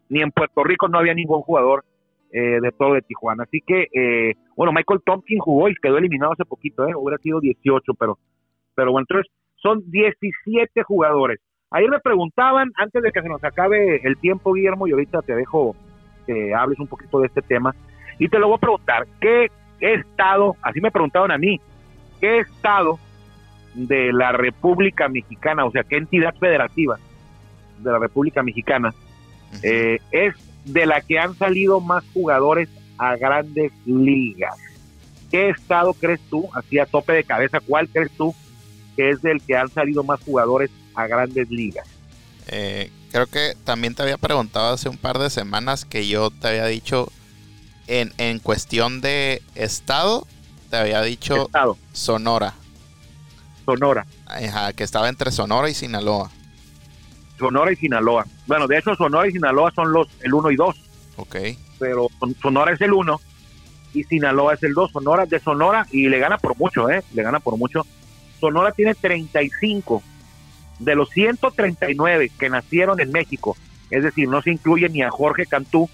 ni 0.08 0.20
en 0.20 0.30
Puerto 0.30 0.62
Rico 0.62 0.88
no 0.88 0.98
había 0.98 1.14
ningún 1.14 1.42
jugador 1.42 1.84
eh, 2.32 2.60
de 2.60 2.72
todo 2.72 2.94
de 2.94 3.02
Tijuana. 3.02 3.44
Así 3.44 3.60
que, 3.66 3.88
eh, 3.92 4.34
bueno, 4.56 4.72
Michael 4.72 5.00
Tompkins 5.04 5.42
jugó 5.42 5.68
y 5.68 5.74
quedó 5.76 5.98
eliminado 5.98 6.32
hace 6.32 6.44
poquito, 6.44 6.86
¿eh? 6.86 6.94
hubiera 6.94 7.18
sido 7.18 7.40
18, 7.40 7.94
pero, 7.94 8.18
pero 8.74 8.92
bueno, 8.92 9.06
entonces 9.08 9.32
son 9.56 9.82
17 9.90 10.82
jugadores. 10.82 11.40
Ahí 11.70 11.88
me 11.88 11.98
preguntaban, 12.00 12.70
antes 12.76 13.02
de 13.02 13.10
que 13.10 13.22
se 13.22 13.28
nos 13.28 13.42
acabe 13.42 14.00
el 14.06 14.16
tiempo, 14.18 14.52
Guillermo, 14.52 14.86
y 14.86 14.92
ahorita 14.92 15.22
te 15.22 15.34
dejo 15.34 15.74
que 16.26 16.54
hables 16.54 16.78
un 16.78 16.86
poquito 16.86 17.20
de 17.20 17.26
este 17.26 17.42
tema, 17.42 17.74
y 18.18 18.28
te 18.28 18.38
lo 18.38 18.48
voy 18.48 18.56
a 18.56 18.60
preguntar, 18.60 19.06
¿qué 19.20 19.50
estado, 19.80 20.56
así 20.62 20.80
me 20.80 20.90
preguntaban 20.90 21.30
a 21.30 21.38
mí, 21.38 21.60
qué 22.20 22.38
estado 22.38 22.98
de 23.74 24.12
la 24.12 24.32
República 24.32 25.08
Mexicana, 25.08 25.64
o 25.64 25.70
sea, 25.70 25.82
qué 25.82 25.96
entidad 25.96 26.34
federativa 26.36 26.98
de 27.78 27.90
la 27.90 27.98
República 27.98 28.42
Mexicana, 28.42 28.94
eh, 29.62 29.98
es 30.10 30.34
de 30.64 30.86
la 30.86 31.00
que 31.00 31.18
han 31.18 31.34
salido 31.34 31.80
más 31.80 32.04
jugadores 32.12 32.68
a 32.98 33.16
grandes 33.16 33.72
ligas. 33.84 34.56
¿Qué 35.30 35.50
estado 35.50 35.92
crees 35.94 36.20
tú, 36.30 36.48
así 36.54 36.78
a 36.78 36.86
tope 36.86 37.12
de 37.12 37.24
cabeza, 37.24 37.60
cuál 37.60 37.88
crees 37.88 38.10
tú 38.12 38.34
que 38.96 39.10
es 39.10 39.22
del 39.22 39.42
que 39.42 39.56
han 39.56 39.68
salido 39.68 40.04
más 40.04 40.22
jugadores 40.22 40.70
a 40.94 41.06
grandes 41.06 41.50
ligas? 41.50 41.86
Eh, 42.48 42.90
creo 43.14 43.28
que 43.28 43.54
también 43.62 43.94
te 43.94 44.02
había 44.02 44.18
preguntado 44.18 44.74
hace 44.74 44.88
un 44.88 44.96
par 44.98 45.20
de 45.20 45.30
semanas 45.30 45.84
que 45.84 46.08
yo 46.08 46.32
te 46.32 46.48
había 46.48 46.66
dicho 46.66 47.12
en, 47.86 48.12
en 48.18 48.40
cuestión 48.40 49.00
de 49.00 49.40
estado, 49.54 50.26
te 50.68 50.78
había 50.78 51.00
dicho 51.00 51.48
Sonora. 51.92 52.54
Sonora. 53.64 54.04
Ajá, 54.26 54.72
que 54.72 54.82
estaba 54.82 55.08
entre 55.08 55.30
Sonora 55.30 55.70
y 55.70 55.74
Sinaloa. 55.74 56.28
Sonora 57.38 57.72
y 57.72 57.76
Sinaloa. 57.76 58.26
Bueno, 58.48 58.66
de 58.66 58.78
hecho 58.78 58.96
Sonora 58.96 59.28
y 59.28 59.30
Sinaloa 59.30 59.70
son 59.76 59.92
los 59.92 60.08
el 60.20 60.34
1 60.34 60.50
y 60.50 60.56
2. 60.56 60.76
Ok. 61.14 61.36
Pero 61.78 62.08
Sonora 62.42 62.72
es 62.72 62.80
el 62.80 62.92
1 62.92 63.20
y 63.92 64.02
Sinaloa 64.02 64.54
es 64.54 64.62
el 64.64 64.74
2. 64.74 64.90
Sonora 64.90 65.24
de 65.26 65.38
Sonora 65.38 65.86
y 65.92 66.08
le 66.08 66.18
gana 66.18 66.36
por 66.38 66.58
mucho, 66.58 66.90
¿eh? 66.90 67.04
Le 67.14 67.22
gana 67.22 67.38
por 67.38 67.56
mucho. 67.58 67.86
Sonora 68.40 68.72
tiene 68.72 68.96
35 68.96 70.02
de 70.78 70.94
los 70.94 71.10
139 71.10 72.30
que 72.38 72.50
nacieron 72.50 73.00
en 73.00 73.12
México. 73.12 73.56
Es 73.90 74.02
decir, 74.02 74.28
no 74.28 74.42
se 74.42 74.50
incluye 74.50 74.88
ni 74.88 75.02
a 75.02 75.10
Jorge 75.10 75.46
Cantú, 75.46 75.88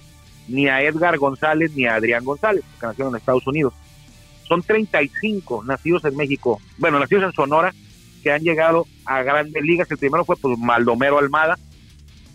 ni 0.48 0.68
a 0.68 0.82
Edgar 0.82 1.18
González, 1.18 1.72
ni 1.74 1.86
a 1.86 1.94
Adrián 1.94 2.24
González, 2.24 2.64
que 2.78 2.86
nacieron 2.86 3.12
en 3.12 3.18
Estados 3.18 3.46
Unidos. 3.46 3.74
Son 4.48 4.62
35 4.62 5.64
nacidos 5.64 6.04
en 6.04 6.16
México, 6.16 6.60
bueno, 6.78 6.98
nacidos 6.98 7.24
en 7.24 7.32
Sonora, 7.32 7.72
que 8.22 8.32
han 8.32 8.42
llegado 8.42 8.86
a 9.04 9.22
grandes 9.22 9.62
ligas. 9.62 9.90
El 9.90 9.98
primero 9.98 10.24
fue 10.24 10.36
pues 10.36 10.58
Maldomero 10.58 11.18
Almada, 11.18 11.58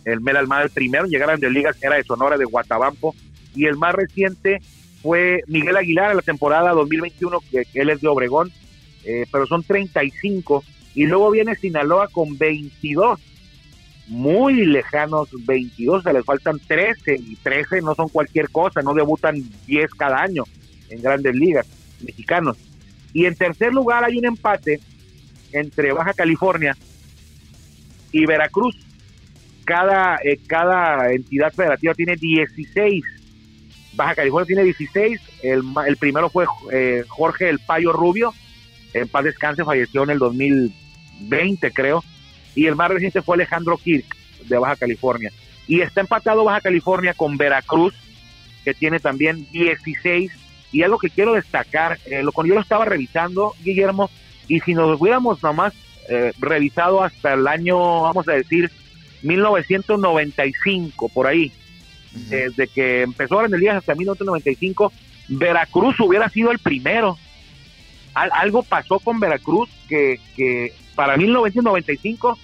el 0.06 0.22
Mel 0.22 0.38
Almada 0.38 0.64
el 0.64 0.70
primero 0.70 1.06
en 1.06 1.12
llegar 1.12 1.30
a 1.30 1.34
grandes 1.34 1.52
ligas 1.52 1.78
era 1.82 1.96
de 1.96 2.04
Sonora, 2.04 2.38
de 2.38 2.46
Guatabampo, 2.46 3.16
y 3.54 3.66
el 3.66 3.76
más 3.76 3.96
reciente 3.96 4.62
fue 5.02 5.42
Miguel 5.48 5.78
Aguilar 5.78 6.12
en 6.12 6.18
la 6.18 6.24
temporada 6.24 6.72
2021, 6.72 7.40
que, 7.52 7.68
él 7.74 7.90
es 7.90 8.02
de 8.02 8.08
Obregón, 8.08 8.52
eh, 9.04 9.26
pero 9.32 9.46
son 9.46 9.64
35, 9.64 10.64
y 10.96 11.06
luego 11.06 11.30
viene 11.30 11.56
Sinaloa 11.56 12.08
con 12.08 12.38
22, 12.38 13.20
muy 14.08 14.66
lejanos 14.66 15.30
22, 15.46 16.04
se 16.04 16.14
les 16.14 16.26
faltan 16.26 16.60
13, 16.60 17.16
y 17.16 17.36
13 17.36 17.82
no 17.82 17.94
son 17.96 18.08
cualquier 18.08 18.50
cosa, 18.50 18.82
no 18.82 18.94
debutan 18.94 19.44
10 19.68 19.92
cada 19.92 20.22
año 20.22 20.46
en 20.90 21.02
grandes 21.02 21.36
ligas 21.36 21.68
mexicanos. 22.02 22.58
Y 23.14 23.26
en 23.26 23.36
tercer 23.36 23.74
lugar 23.74 24.04
hay 24.06 24.18
un 24.18 24.26
empate 24.26 24.80
entre 25.52 25.92
Baja 25.92 26.14
California 26.14 26.76
y 28.12 28.26
Veracruz. 28.26 28.76
Cada, 29.66 30.18
eh, 30.24 30.40
cada 30.48 31.12
entidad 31.12 31.52
federativa 31.52 31.94
tiene 31.94 32.16
16. 32.16 33.04
Baja 33.94 34.16
California 34.16 34.48
tiene 34.48 34.64
16. 34.64 35.20
El, 35.44 35.64
el 35.88 35.98
primero 35.98 36.30
fue 36.30 36.46
eh, 36.72 37.04
Jorge 37.08 37.50
El 37.50 37.60
Payo 37.60 37.92
Rubio. 37.92 38.34
En 38.94 39.08
paz 39.10 39.24
descanse, 39.26 39.66
falleció 39.66 40.04
en 40.04 40.12
el 40.12 40.20
2020, 41.20 41.72
creo. 41.72 42.04
Y 42.56 42.68
el 42.68 42.76
más 42.76 42.90
reciente 42.90 43.22
fue 43.22 43.36
Alejandro 43.36 43.78
Kirk, 43.78 44.06
de 44.46 44.58
Baja 44.58 44.76
California. 44.76 45.32
Y 45.68 45.82
está 45.82 46.02
empatado 46.02 46.44
Baja 46.44 46.62
California 46.62 47.14
con 47.14 47.38
Veracruz, 47.38 47.94
que 48.64 48.74
tiene 48.74 49.00
también 49.00 49.48
16. 49.52 50.32
Y 50.72 50.84
algo 50.84 51.00
que 51.00 51.10
quiero 51.10 51.34
destacar, 51.34 52.00
eh, 52.06 52.24
lo 52.24 52.32
cuando 52.32 52.50
yo 52.50 52.56
lo 52.56 52.62
estaba 52.62 52.86
revisando, 52.86 53.54
Guillermo, 53.64 54.10
y 54.48 54.60
si 54.60 54.74
nos 54.74 55.00
hubiéramos 55.00 55.42
nomás 55.42 55.74
eh, 56.10 56.34
revisado 56.40 57.04
hasta 57.04 57.34
el 57.34 57.48
año, 57.48 58.02
vamos 58.02 58.28
a 58.28 58.34
decir, 58.34 58.72
1995, 59.24 61.10
por 61.10 61.28
ahí, 61.28 61.52
desde 62.30 62.68
que 62.68 63.02
empezó 63.02 63.38
Grandes 63.38 63.60
Ligas 63.60 63.78
hasta 63.78 63.96
1995, 63.96 64.94
Veracruz 65.28 66.00
hubiera 66.00 66.30
sido 66.30 66.52
el 66.52 66.60
primero 66.60 67.18
algo 68.16 68.64
pasó 68.64 69.00
con 69.00 69.20
Veracruz 69.20 69.70
que, 69.88 70.20
que 70.36 70.74
para 70.96 71.18
1995 71.18 72.38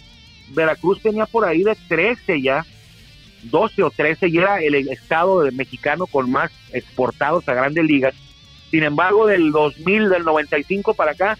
Veracruz 0.53 1.01
tenía 1.01 1.25
por 1.25 1.45
ahí 1.45 1.63
de 1.63 1.75
13 1.87 2.41
ya, 2.41 2.65
12 3.43 3.83
o 3.83 3.89
13 3.89 4.27
y 4.27 4.37
era 4.37 4.59
el 4.61 4.75
estado 4.89 5.43
mexicano 5.51 6.05
con 6.07 6.29
más 6.29 6.51
exportados 6.73 7.47
a 7.47 7.53
grandes 7.53 7.85
ligas. 7.85 8.13
Sin 8.69 8.83
embargo, 8.83 9.27
del 9.27 9.51
2000, 9.51 10.09
del 10.09 10.23
95 10.23 10.93
para 10.93 11.11
acá, 11.11 11.37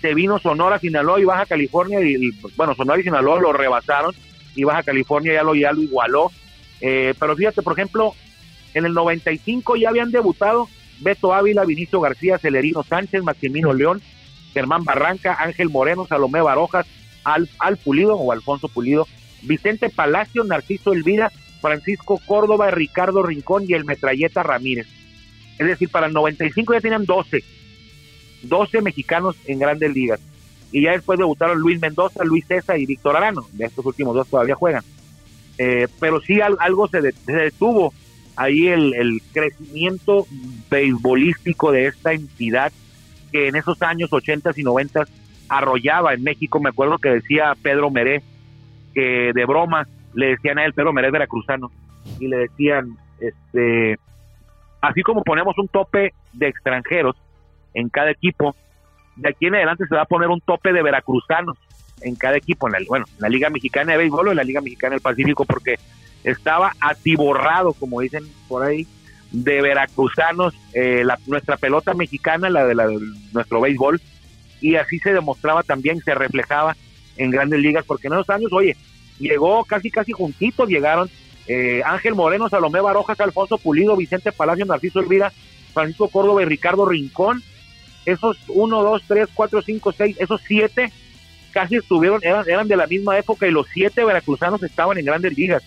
se 0.00 0.14
vino 0.14 0.38
Sonora, 0.38 0.78
Sinaloa 0.78 1.20
y 1.20 1.24
Baja 1.24 1.46
California 1.46 2.00
y, 2.00 2.30
bueno, 2.56 2.74
Sonora 2.74 3.00
y 3.00 3.04
Sinaloa 3.04 3.40
lo 3.40 3.52
rebasaron 3.52 4.14
y 4.54 4.64
Baja 4.64 4.82
California 4.82 5.34
ya 5.34 5.42
lo, 5.42 5.54
ya 5.54 5.72
lo 5.72 5.82
igualó. 5.82 6.30
Eh, 6.80 7.14
pero 7.18 7.36
fíjate, 7.36 7.60
por 7.60 7.74
ejemplo, 7.74 8.14
en 8.72 8.86
el 8.86 8.94
95 8.94 9.76
ya 9.76 9.90
habían 9.90 10.10
debutado 10.10 10.68
Beto 11.00 11.34
Ávila, 11.34 11.64
Vinicio 11.64 12.00
García, 12.00 12.38
Celerino 12.38 12.82
Sánchez, 12.82 13.22
Maximino 13.22 13.72
León, 13.72 14.00
Germán 14.52 14.84
Barranca, 14.84 15.36
Ángel 15.40 15.70
Moreno, 15.70 16.06
Salomé 16.06 16.40
Barojas, 16.40 16.86
Al, 17.24 17.48
Al 17.58 17.76
Pulido 17.76 18.16
o 18.16 18.32
Alfonso 18.32 18.68
Pulido, 18.68 19.06
Vicente 19.42 19.90
Palacio, 19.90 20.44
Narciso 20.44 20.92
Elvira, 20.92 21.30
Francisco 21.60 22.20
Córdoba, 22.24 22.70
Ricardo 22.70 23.22
Rincón 23.22 23.64
y 23.68 23.74
el 23.74 23.84
Metralleta 23.84 24.42
Ramírez. 24.42 24.86
Es 25.58 25.66
decir, 25.66 25.90
para 25.90 26.06
el 26.06 26.12
95 26.12 26.72
ya 26.72 26.80
tenían 26.80 27.04
12, 27.04 27.44
12 28.42 28.80
mexicanos 28.82 29.36
en 29.46 29.58
grandes 29.58 29.92
ligas. 29.92 30.20
Y 30.72 30.82
ya 30.82 30.92
después 30.92 31.18
debutaron 31.18 31.58
Luis 31.58 31.80
Mendoza, 31.80 32.24
Luis 32.24 32.46
César 32.46 32.78
y 32.78 32.86
Víctor 32.86 33.16
Arano. 33.16 33.46
De 33.52 33.66
estos 33.66 33.84
últimos 33.84 34.14
dos 34.14 34.28
todavía 34.28 34.54
juegan. 34.54 34.82
Eh, 35.58 35.88
pero 35.98 36.20
sí 36.20 36.40
algo 36.40 36.88
se, 36.88 37.00
detuvo 37.26 37.92
ahí 38.40 38.68
el, 38.68 39.20
crecimiento 39.34 40.26
beisbolístico 40.70 41.72
de 41.72 41.86
esta 41.86 42.14
entidad 42.14 42.72
que 43.30 43.48
en 43.48 43.56
esos 43.56 43.82
años 43.82 44.10
80 44.12 44.52
y 44.56 44.62
90 44.62 45.04
arrollaba 45.50 46.14
en 46.14 46.22
México. 46.22 46.58
Me 46.58 46.70
acuerdo 46.70 46.96
que 46.96 47.10
decía 47.10 47.52
Pedro 47.62 47.90
Meré 47.90 48.22
que 48.94 49.32
de 49.34 49.44
broma 49.44 49.86
le 50.14 50.30
decían 50.30 50.58
a 50.58 50.64
él, 50.64 50.72
Pedro 50.72 50.92
Meré 50.92 51.10
veracruzano, 51.10 51.70
y 52.18 52.28
le 52.28 52.38
decían, 52.38 52.96
este, 53.20 53.98
así 54.80 55.02
como 55.02 55.22
ponemos 55.22 55.56
un 55.58 55.68
tope 55.68 56.14
de 56.32 56.48
extranjeros 56.48 57.16
en 57.74 57.90
cada 57.90 58.10
equipo, 58.10 58.56
de 59.16 59.28
aquí 59.28 59.46
en 59.46 59.56
adelante 59.56 59.84
se 59.86 59.94
va 59.94 60.02
a 60.02 60.06
poner 60.06 60.28
un 60.28 60.40
tope 60.40 60.72
de 60.72 60.82
veracruzanos 60.82 61.58
en 62.00 62.16
cada 62.16 62.38
equipo, 62.38 62.66
en 62.66 62.72
la, 62.72 62.78
bueno, 62.88 63.04
en 63.06 63.20
la 63.20 63.28
Liga 63.28 63.50
Mexicana 63.50 63.92
de 63.92 63.98
Béisbol 63.98 64.28
o 64.28 64.30
en 64.30 64.38
la 64.38 64.44
Liga 64.44 64.62
Mexicana 64.62 64.94
del 64.94 65.02
Pacífico, 65.02 65.44
porque 65.44 65.76
estaba 66.24 66.72
atiborrado, 66.80 67.72
como 67.72 68.00
dicen 68.00 68.24
por 68.48 68.62
ahí, 68.62 68.86
de 69.30 69.62
veracruzanos, 69.62 70.54
eh, 70.72 71.02
la, 71.04 71.18
nuestra 71.26 71.56
pelota 71.56 71.94
mexicana, 71.94 72.50
la 72.50 72.66
de, 72.66 72.74
la 72.74 72.86
de 72.86 72.98
nuestro 73.32 73.60
béisbol, 73.60 74.00
y 74.60 74.76
así 74.76 74.98
se 74.98 75.12
demostraba 75.12 75.62
también, 75.62 76.00
se 76.00 76.14
reflejaba 76.14 76.76
en 77.16 77.30
grandes 77.30 77.60
ligas, 77.60 77.84
porque 77.86 78.08
en 78.08 78.14
esos 78.14 78.30
años, 78.30 78.52
oye, 78.52 78.76
llegó 79.18 79.64
casi, 79.64 79.90
casi 79.90 80.12
juntitos, 80.12 80.68
llegaron 80.68 81.08
eh, 81.46 81.82
Ángel 81.84 82.14
Moreno, 82.14 82.48
Salomé 82.48 82.80
Barojas, 82.80 83.18
Alfonso 83.20 83.58
Pulido, 83.58 83.96
Vicente 83.96 84.32
Palacio, 84.32 84.66
Narciso 84.66 85.00
Elvira, 85.00 85.32
Francisco 85.72 86.08
Córdoba 86.08 86.42
y 86.42 86.46
Ricardo 86.46 86.86
Rincón. 86.86 87.42
Esos 88.06 88.38
uno, 88.48 88.82
dos, 88.82 89.02
tres, 89.06 89.28
cuatro, 89.34 89.60
cinco, 89.60 89.92
seis, 89.92 90.16
esos 90.18 90.40
siete 90.46 90.92
casi 91.52 91.76
estuvieron, 91.76 92.20
eran, 92.22 92.48
eran 92.48 92.68
de 92.68 92.76
la 92.76 92.86
misma 92.86 93.18
época 93.18 93.46
y 93.46 93.50
los 93.50 93.66
siete 93.72 94.04
veracruzanos 94.04 94.62
estaban 94.62 94.98
en 94.98 95.04
grandes 95.04 95.36
ligas. 95.36 95.62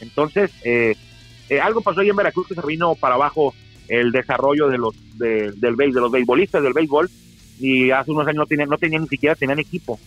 Entonces, 0.00 0.52
eh, 0.64 0.94
eh, 1.48 1.60
algo 1.60 1.80
pasó 1.80 2.00
ahí 2.00 2.08
en 2.08 2.16
Veracruz 2.16 2.48
que 2.48 2.54
se 2.54 2.66
vino 2.66 2.94
para 2.94 3.14
abajo 3.14 3.54
el 3.88 4.12
desarrollo 4.12 4.68
de 4.68 4.78
los 4.78 4.94
de, 5.18 5.52
del 5.52 5.76
de 5.76 5.90
los 5.92 6.12
beisbolistas 6.12 6.62
del 6.62 6.74
béisbol 6.74 7.08
y 7.58 7.90
hace 7.90 8.10
unos 8.10 8.26
años 8.26 8.40
no 8.40 8.46
tenían, 8.46 8.68
no 8.68 8.76
tenían 8.76 9.02
ni 9.02 9.08
siquiera 9.08 9.34
tenían 9.34 9.58
equipo. 9.58 9.98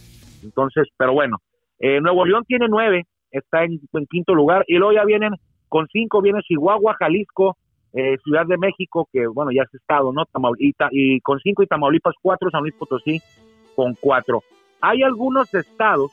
Entonces, 0.43 0.87
pero 0.97 1.13
bueno, 1.13 1.37
eh, 1.79 1.99
Nuevo 1.99 2.25
León 2.25 2.43
tiene 2.47 2.67
nueve, 2.69 3.05
está 3.31 3.63
en, 3.63 3.79
quinto 4.09 4.35
lugar 4.35 4.63
y 4.67 4.75
luego 4.75 4.93
ya 4.93 5.05
vienen 5.05 5.33
con 5.67 5.87
cinco 5.91 6.21
viene 6.21 6.41
Chihuahua, 6.41 6.95
Jalisco, 6.99 7.57
Ciudad 8.23 8.45
de 8.45 8.57
México, 8.57 9.09
que 9.11 9.27
bueno, 9.27 9.51
ya 9.51 9.63
es 9.63 9.73
estado, 9.73 10.13
¿no? 10.13 10.25
Tamaulipas, 10.25 10.89
y 10.93 11.19
con 11.19 11.39
cinco 11.39 11.61
y 11.63 11.67
Tamaulipas 11.67 12.15
cuatro, 12.21 12.49
San 12.49 12.61
Luis 12.61 12.73
Potosí 12.75 13.21
con 13.75 13.95
cuatro. 13.95 14.43
Hay 14.79 15.03
algunos 15.03 15.53
estados 15.53 16.11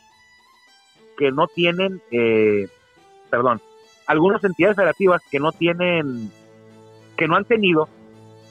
que 1.19 1.33
no 1.33 1.49
tienen, 1.49 2.01
eh, 2.11 2.69
perdón, 3.31 3.61
algunas 4.09 4.43
entidades 4.43 4.77
federativas 4.77 5.23
que 5.31 5.39
no 5.39 5.53
tienen, 5.53 6.33
que 7.17 7.29
no 7.29 7.37
han 7.37 7.45
tenido 7.45 7.89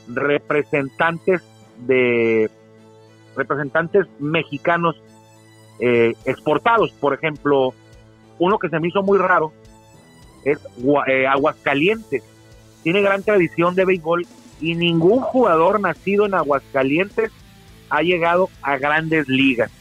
representantes 0.08 1.41
de 1.80 2.50
representantes 3.36 4.06
mexicanos 4.20 5.02
eh, 5.80 6.13
exportados. 6.26 6.91
Por 6.91 7.15
ejemplo, 7.15 7.74
uno 8.38 8.60
que 8.60 8.70
se 8.70 8.80
me 8.80 8.88
hizo 8.88 9.02
muy 9.02 9.17
raro 9.17 9.52
es 10.46 10.60
eh, 11.08 11.26
Aguascalientes. 11.26 12.24
Tiene 12.84 13.02
gran 13.02 13.24
tradición 13.24 13.74
de 13.74 13.86
béisbol 13.86 14.28
y 14.62 14.76
ningún 14.76 15.22
jugador 15.22 15.80
nacido 15.80 16.28
en 16.28 16.36
Aguascalientes 16.36 17.32
ha 17.89 18.04
llegado 18.04 18.50
a 18.62 18.78
grandes 18.78 19.28
ligas. 19.28 19.72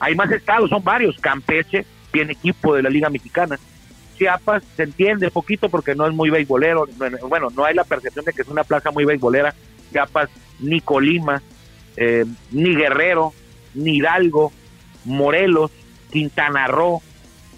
Hay 0.00 0.16
más 0.16 0.32
estados, 0.32 0.68
son 0.68 0.82
varios. 0.82 1.16
Campeche 1.18 1.86
tiene 2.10 2.32
equipo 2.32 2.74
de 2.74 2.82
la 2.82 2.90
Liga 2.90 3.08
Mexicana. 3.08 3.56
Chiapas 4.16 4.62
se 4.76 4.84
entiende 4.84 5.30
poquito 5.30 5.68
porque 5.68 5.94
no 5.94 6.06
es 6.06 6.14
muy 6.14 6.30
beisbolero. 6.30 6.86
Bueno, 7.28 7.48
no 7.54 7.64
hay 7.64 7.74
la 7.74 7.84
percepción 7.84 8.24
de 8.24 8.32
que 8.32 8.42
es 8.42 8.48
una 8.48 8.64
plaza 8.64 8.90
muy 8.90 9.04
beisbolera. 9.04 9.54
Chiapas, 9.92 10.28
ni 10.60 10.80
Colima, 10.80 11.42
eh, 11.96 12.24
ni 12.50 12.74
Guerrero, 12.74 13.32
ni 13.74 13.96
Hidalgo, 13.96 14.52
Morelos, 15.04 15.70
Quintana 16.10 16.66
Roo, 16.66 17.02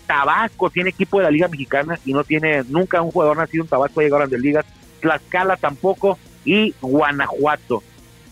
Tabasco 0.07 0.71
tiene 0.71 0.91
equipo 0.91 1.19
de 1.19 1.25
la 1.25 1.31
Liga 1.31 1.49
Mexicana 1.49 1.99
y 2.05 2.13
no 2.13 2.25
tiene 2.25 2.65
nunca 2.69 3.03
un 3.03 3.11
jugador 3.11 3.37
nacido 3.37 3.63
en 3.63 3.69
Tabasco 3.69 4.01
ha 4.01 4.03
llegado 4.03 4.23
a 4.23 4.27
grandes 4.27 4.41
ligas. 4.41 4.67
Tlaxcala 5.01 5.57
tampoco 5.57 6.19
y 6.45 6.75
Guanajuato. 6.81 7.83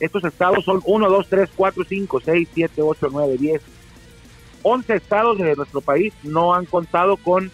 Estos 0.00 0.24
estados 0.24 0.64
son 0.64 0.80
1, 0.84 1.08
2, 1.08 1.28
3, 1.28 1.50
4, 1.54 1.84
5, 1.88 2.20
6, 2.24 2.48
7, 2.54 2.82
8, 2.82 3.08
9, 3.12 3.36
10, 3.38 3.62
11 4.62 4.94
estados 4.94 5.38
de 5.38 5.54
nuestro 5.54 5.80
país 5.80 6.12
no 6.22 6.54
han 6.54 6.64
contado 6.64 7.16
con 7.16 7.50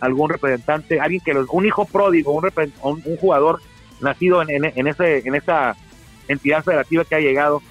algún 0.00 0.30
representante, 0.30 1.00
alguien 1.00 1.20
que 1.24 1.34
los, 1.34 1.48
un 1.50 1.66
hijo 1.66 1.84
pródigo, 1.84 2.32
un, 2.32 2.50
un, 2.82 3.16
jugador 3.16 3.60
nacido 4.00 4.42
en, 4.42 4.86
ese, 4.86 5.18
en 5.26 5.34
esa 5.34 5.76
entidad 6.28 6.62
federativa 6.62 7.04
que 7.04 7.14
ha 7.16 7.20
llegado 7.20 7.62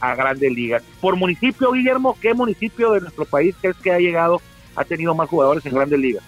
a 0.00 0.14
grandes 0.14 0.52
ligas. 0.52 0.82
Por 1.00 1.16
municipio, 1.16 1.72
Guillermo, 1.72 2.16
¿qué 2.20 2.34
municipio 2.34 2.92
de 2.92 3.00
nuestro 3.00 3.24
país 3.24 3.54
crees 3.60 3.76
que 3.76 3.92
ha 3.92 3.98
llegado, 3.98 4.40
ha 4.76 4.84
tenido 4.84 5.14
más 5.14 5.28
jugadores 5.28 5.64
en 5.66 5.74
grandes 5.74 5.98
ligas? 5.98 6.22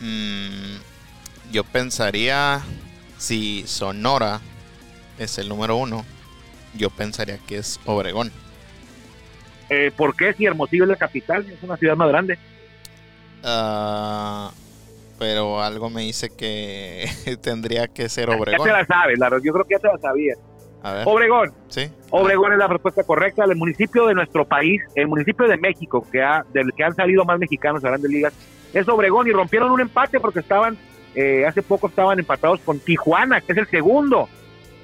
Mm, 0.00 0.76
yo 1.52 1.64
pensaría, 1.64 2.62
si 3.18 3.64
Sonora 3.66 4.40
es 5.18 5.38
el 5.38 5.48
número 5.48 5.76
uno, 5.76 6.04
yo 6.74 6.90
pensaría 6.90 7.38
que 7.38 7.58
es 7.58 7.78
Obregón. 7.84 8.32
Eh, 9.68 9.90
¿Por 9.96 10.16
qué 10.16 10.34
si 10.34 10.44
Hermosillo 10.44 10.84
es 10.84 10.90
la 10.90 10.96
capital? 10.96 11.48
Es 11.48 11.62
una 11.62 11.76
ciudad 11.76 11.96
más 11.96 12.08
grande. 12.08 12.38
Ah, 13.42 14.52
pero 15.18 15.60
algo 15.60 15.90
me 15.90 16.02
dice 16.02 16.30
que 16.30 17.06
tendría 17.42 17.88
que 17.88 18.08
ser 18.08 18.30
Obregón. 18.30 18.66
Ya 18.66 18.72
te 18.72 18.72
la 18.72 18.86
sabes, 18.86 19.18
yo 19.42 19.52
creo 19.52 19.64
que 19.64 19.74
ya 19.74 19.78
te 19.78 19.88
la 19.88 19.98
sabías. 19.98 20.38
Obregón. 21.04 21.52
Sí. 21.68 21.88
Obregón 22.10 22.52
es 22.52 22.58
la 22.58 22.66
respuesta 22.66 23.04
correcta. 23.04 23.44
El 23.44 23.56
municipio 23.56 24.06
de 24.06 24.14
nuestro 24.14 24.44
país, 24.44 24.82
el 24.96 25.06
municipio 25.06 25.46
de 25.46 25.56
México, 25.56 26.04
que 26.10 26.20
ha, 26.22 26.44
del 26.52 26.72
que 26.72 26.82
han 26.82 26.94
salido 26.94 27.24
más 27.24 27.38
mexicanos 27.38 27.84
a 27.84 27.88
grandes 27.88 28.10
ligas, 28.10 28.32
es 28.74 28.88
Obregón 28.88 29.28
y 29.28 29.30
rompieron 29.30 29.70
un 29.70 29.80
empate 29.80 30.18
porque 30.18 30.40
estaban, 30.40 30.76
eh, 31.14 31.46
hace 31.46 31.62
poco 31.62 31.86
estaban 31.86 32.18
empatados 32.18 32.60
con 32.60 32.80
Tijuana, 32.80 33.40
que 33.40 33.52
es 33.52 33.58
el 33.58 33.68
segundo. 33.68 34.28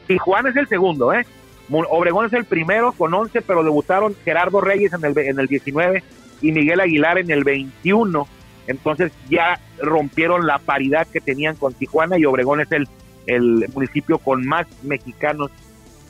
Tijuana 0.06 0.50
es 0.50 0.56
el 0.56 0.68
segundo, 0.68 1.12
¿eh? 1.12 1.26
Obregón 1.70 2.26
es 2.26 2.32
el 2.32 2.44
primero 2.44 2.92
con 2.92 3.12
11, 3.12 3.42
pero 3.42 3.62
debutaron 3.62 4.16
Gerardo 4.24 4.60
Reyes 4.60 4.92
en 4.92 5.04
el, 5.04 5.18
en 5.18 5.38
el 5.38 5.46
19 5.48 6.02
y 6.40 6.52
Miguel 6.52 6.80
Aguilar 6.80 7.18
en 7.18 7.30
el 7.30 7.44
21. 7.44 8.26
Entonces 8.68 9.10
ya 9.28 9.58
rompieron 9.82 10.46
la 10.46 10.58
paridad 10.58 11.06
que 11.08 11.20
tenían 11.20 11.56
con 11.56 11.74
Tijuana 11.74 12.18
y 12.18 12.24
Obregón 12.24 12.60
es 12.60 12.70
el, 12.70 12.88
el 13.26 13.66
municipio 13.74 14.18
con 14.18 14.46
más 14.46 14.66
mexicanos 14.82 15.50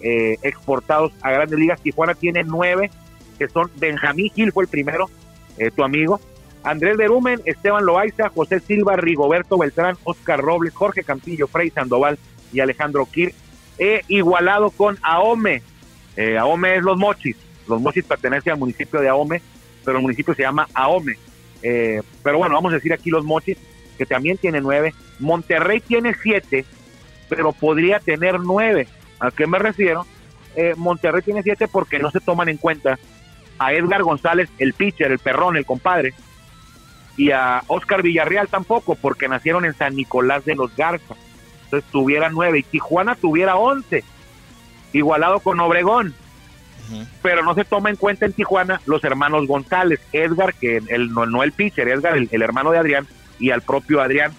eh, 0.00 0.36
exportados 0.42 1.12
a 1.22 1.30
grandes 1.30 1.58
ligas. 1.58 1.80
Tijuana 1.80 2.14
tiene 2.14 2.44
nueve, 2.44 2.90
que 3.38 3.48
son 3.48 3.70
Benjamín 3.76 4.30
Gil, 4.34 4.52
fue 4.52 4.64
el 4.64 4.68
primero, 4.68 5.08
eh, 5.56 5.70
tu 5.70 5.82
amigo. 5.82 6.20
Andrés 6.64 6.98
Berumen, 6.98 7.40
Esteban 7.46 7.86
Loaiza, 7.86 8.28
José 8.28 8.60
Silva, 8.60 8.96
Rigoberto 8.96 9.56
Beltrán, 9.56 9.96
Oscar 10.04 10.40
Robles, 10.40 10.74
Jorge 10.74 11.02
Campillo, 11.04 11.46
Frey 11.46 11.70
Sandoval 11.70 12.18
y 12.52 12.60
Alejandro 12.60 13.06
Kir 13.06 13.32
he 13.78 14.02
igualado 14.08 14.70
con 14.70 14.98
Ahome. 15.02 15.62
Eh, 16.16 16.36
Ahome 16.36 16.76
es 16.76 16.82
Los 16.82 16.98
Mochis. 16.98 17.36
Los 17.68 17.80
Mochis 17.80 18.04
pertenecen 18.04 18.54
al 18.54 18.58
municipio 18.58 19.00
de 19.00 19.08
Ahome, 19.08 19.40
pero 19.84 19.98
el 19.98 20.02
municipio 20.02 20.34
se 20.34 20.42
llama 20.42 20.68
Ahome. 20.74 21.16
Eh, 21.62 22.02
pero 22.22 22.38
bueno, 22.38 22.54
vamos 22.54 22.72
a 22.72 22.76
decir 22.76 22.92
aquí 22.92 23.10
Los 23.10 23.24
Mochis, 23.24 23.58
que 23.96 24.06
también 24.06 24.36
tiene 24.38 24.60
nueve. 24.60 24.94
Monterrey 25.18 25.80
tiene 25.80 26.14
siete, 26.22 26.64
pero 27.28 27.52
podría 27.52 28.00
tener 28.00 28.40
nueve. 28.40 28.88
¿A 29.20 29.30
qué 29.30 29.46
me 29.46 29.58
refiero? 29.58 30.06
eh, 30.58 30.74
Monterrey 30.76 31.22
tiene 31.22 31.42
siete 31.44 31.68
porque 31.68 32.00
no 32.00 32.10
se 32.10 32.18
toman 32.18 32.48
en 32.48 32.56
cuenta 32.56 32.98
a 33.58 33.72
Edgar 33.72 34.02
González, 34.02 34.48
el 34.58 34.72
pitcher, 34.72 35.12
el 35.12 35.20
perrón, 35.20 35.56
el 35.56 35.64
compadre, 35.64 36.14
y 37.16 37.30
a 37.30 37.62
Oscar 37.68 38.02
Villarreal 38.02 38.48
tampoco, 38.48 38.96
porque 38.96 39.28
nacieron 39.28 39.64
en 39.64 39.74
San 39.74 39.94
Nicolás 39.94 40.44
de 40.44 40.56
los 40.56 40.74
Garza. 40.76 41.14
Entonces 41.64 41.88
tuviera 41.90 42.28
nueve 42.30 42.58
y 42.58 42.62
Tijuana 42.64 43.14
tuviera 43.14 43.56
once, 43.56 44.02
igualado 44.92 45.38
con 45.40 45.60
Obregón. 45.60 46.14
Pero 47.22 47.42
no 47.42 47.54
se 47.54 47.64
toma 47.64 47.90
en 47.90 47.96
cuenta 47.96 48.26
en 48.26 48.32
Tijuana 48.32 48.80
los 48.86 49.02
hermanos 49.04 49.46
González, 49.46 50.00
Edgar, 50.12 50.54
que 50.54 50.80
el, 50.88 51.12
no, 51.12 51.42
el 51.42 51.52
pitcher, 51.52 51.88
Edgar, 51.88 52.16
el, 52.16 52.42
hermano 52.42 52.70
de 52.70 52.78
Adrián, 52.78 53.06
y 53.38 53.50
al 53.50 53.62
propio 53.62 54.00
Adrián 54.00 54.32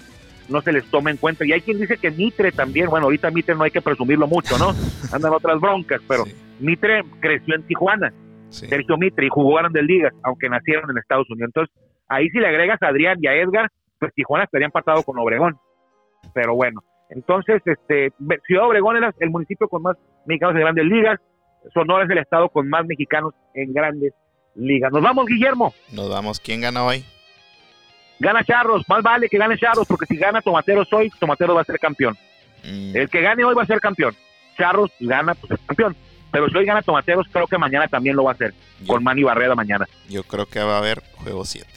no 0.49 0.61
se 0.61 0.71
les 0.71 0.85
toma 0.85 1.11
en 1.11 1.17
cuenta. 1.17 1.45
Y 1.45 1.51
hay 1.51 1.61
quien 1.61 1.79
dice 1.79 1.97
que 1.97 2.11
Mitre 2.11 2.51
también, 2.51 2.89
bueno, 2.89 3.05
ahorita 3.05 3.31
Mitre 3.31 3.55
no 3.55 3.63
hay 3.63 3.71
que 3.71 3.81
presumirlo 3.81 4.27
mucho, 4.27 4.57
¿no? 4.57 4.73
Andan 5.13 5.33
otras 5.33 5.59
broncas, 5.59 6.01
pero 6.07 6.23
Mitre 6.59 7.03
creció 7.19 7.55
en 7.55 7.63
Tijuana, 7.63 8.11
Sergio 8.49 8.97
Mitre, 8.97 9.27
y 9.27 9.29
jugaron 9.29 9.71
del 9.71 9.85
Liga, 9.85 10.11
aunque 10.23 10.49
nacieron 10.49 10.89
en 10.89 10.97
Estados 10.97 11.29
Unidos. 11.29 11.51
Entonces, 11.55 11.75
ahí 12.07 12.29
si 12.29 12.39
le 12.39 12.47
agregas 12.47 12.81
a 12.81 12.87
Adrián 12.87 13.17
y 13.21 13.27
a 13.27 13.35
Edgar, 13.35 13.69
pues 13.99 14.13
Tijuana 14.13 14.45
estaría 14.45 14.65
empatado 14.65 15.03
con 15.03 15.19
Obregón. 15.19 15.57
Pero 16.33 16.55
bueno, 16.55 16.81
entonces, 17.09 17.61
este, 17.65 18.11
Ciudad 18.45 18.67
Obregón 18.67 18.97
era 18.97 19.13
el 19.19 19.29
municipio 19.29 19.67
con 19.67 19.81
más 19.81 19.97
mexicanos 20.25 20.55
en 20.55 20.61
grandes 20.61 20.85
ligas, 20.85 21.19
Sonora 21.73 22.05
es 22.05 22.09
el 22.09 22.17
estado 22.17 22.49
con 22.49 22.69
más 22.69 22.85
mexicanos 22.85 23.33
en 23.53 23.73
grandes 23.73 24.13
ligas. 24.55 24.91
Nos 24.91 25.01
vamos, 25.01 25.25
Guillermo. 25.25 25.73
Nos 25.91 26.09
vamos. 26.09 26.39
¿Quién 26.39 26.61
gana 26.61 26.83
hoy? 26.83 27.03
Gana 28.19 28.43
Charros, 28.43 28.83
más 28.89 29.01
vale 29.01 29.29
que 29.29 29.37
gane 29.37 29.57
Charros, 29.57 29.87
porque 29.87 30.05
si 30.05 30.17
gana 30.17 30.41
Tomateros 30.41 30.91
hoy, 30.91 31.09
Tomateros 31.19 31.55
va 31.55 31.61
a 31.61 31.65
ser 31.65 31.79
campeón. 31.79 32.17
Mm. 32.63 32.95
El 32.95 33.09
que 33.09 33.21
gane 33.21 33.45
hoy 33.45 33.55
va 33.55 33.63
a 33.63 33.67
ser 33.67 33.79
campeón. 33.79 34.13
Charros 34.57 34.91
gana, 34.99 35.35
pues 35.35 35.53
es 35.53 35.65
campeón. 35.65 35.95
Pero 36.31 36.49
si 36.49 36.57
hoy 36.57 36.65
gana 36.65 36.81
Tomateros, 36.81 37.27
creo 37.31 37.47
que 37.47 37.57
mañana 37.57 37.87
también 37.87 38.15
lo 38.15 38.25
va 38.25 38.31
a 38.31 38.33
hacer. 38.33 38.53
con 38.85 39.03
Manny 39.03 39.23
Barreda 39.23 39.55
mañana. 39.55 39.87
Yo 40.09 40.23
creo 40.23 40.45
que 40.45 40.59
va 40.59 40.75
a 40.75 40.77
haber 40.79 41.01
juego 41.15 41.45
7. 41.45 41.67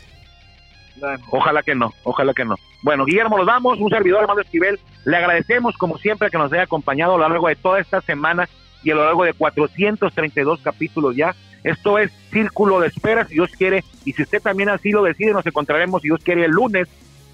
Ojalá 1.30 1.62
que 1.62 1.74
no, 1.74 1.92
ojalá 2.04 2.34
que 2.34 2.44
no. 2.44 2.56
Bueno, 2.82 3.04
Guillermo, 3.04 3.36
nos 3.38 3.46
damos, 3.46 3.78
un 3.78 3.90
servidor, 3.90 4.20
Armando 4.20 4.42
Esquivel. 4.42 4.78
Le 5.04 5.16
agradecemos, 5.16 5.76
como 5.76 5.98
siempre, 5.98 6.30
que 6.30 6.38
nos 6.38 6.52
haya 6.52 6.62
acompañado 6.62 7.14
a 7.14 7.18
lo 7.18 7.28
largo 7.28 7.48
de 7.48 7.56
toda 7.56 7.80
esta 7.80 8.00
semana 8.02 8.48
y 8.82 8.90
a 8.90 8.94
lo 8.94 9.04
largo 9.04 9.24
de 9.24 9.32
432 9.32 10.60
capítulos 10.62 11.16
ya. 11.16 11.34
Esto 11.64 11.98
es 11.98 12.10
Círculo 12.32 12.80
de 12.80 12.88
Espera, 12.88 13.26
si 13.26 13.34
Dios 13.34 13.50
quiere, 13.56 13.84
y 14.04 14.12
si 14.12 14.22
usted 14.22 14.42
también 14.42 14.68
así 14.68 14.90
lo 14.90 15.02
decide, 15.02 15.32
nos 15.32 15.46
encontraremos, 15.46 16.02
si 16.02 16.08
Dios 16.08 16.20
quiere, 16.24 16.44
el 16.44 16.50
lunes, 16.50 16.88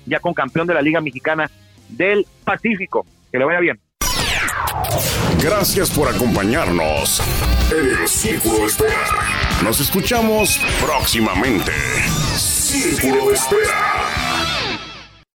ya 0.04 0.20
con 0.20 0.34
campeón 0.34 0.66
de 0.66 0.74
la 0.74 0.82
Liga 0.82 1.00
Mexicana 1.00 1.50
del 1.88 2.26
Pacífico. 2.44 3.06
Que 3.32 3.38
le 3.38 3.44
vaya 3.44 3.60
bien. 3.60 3.80
Gracias 5.42 5.90
por 5.90 6.08
acompañarnos 6.08 7.22
en 7.70 8.00
el 8.00 8.08
Círculo 8.08 8.58
de 8.58 8.66
Espera. 8.66 9.06
Nos 9.62 9.80
escuchamos 9.80 10.58
próximamente. 10.80 11.72
Círculo 12.36 13.28
de 13.28 13.34
Espera. 13.34 14.07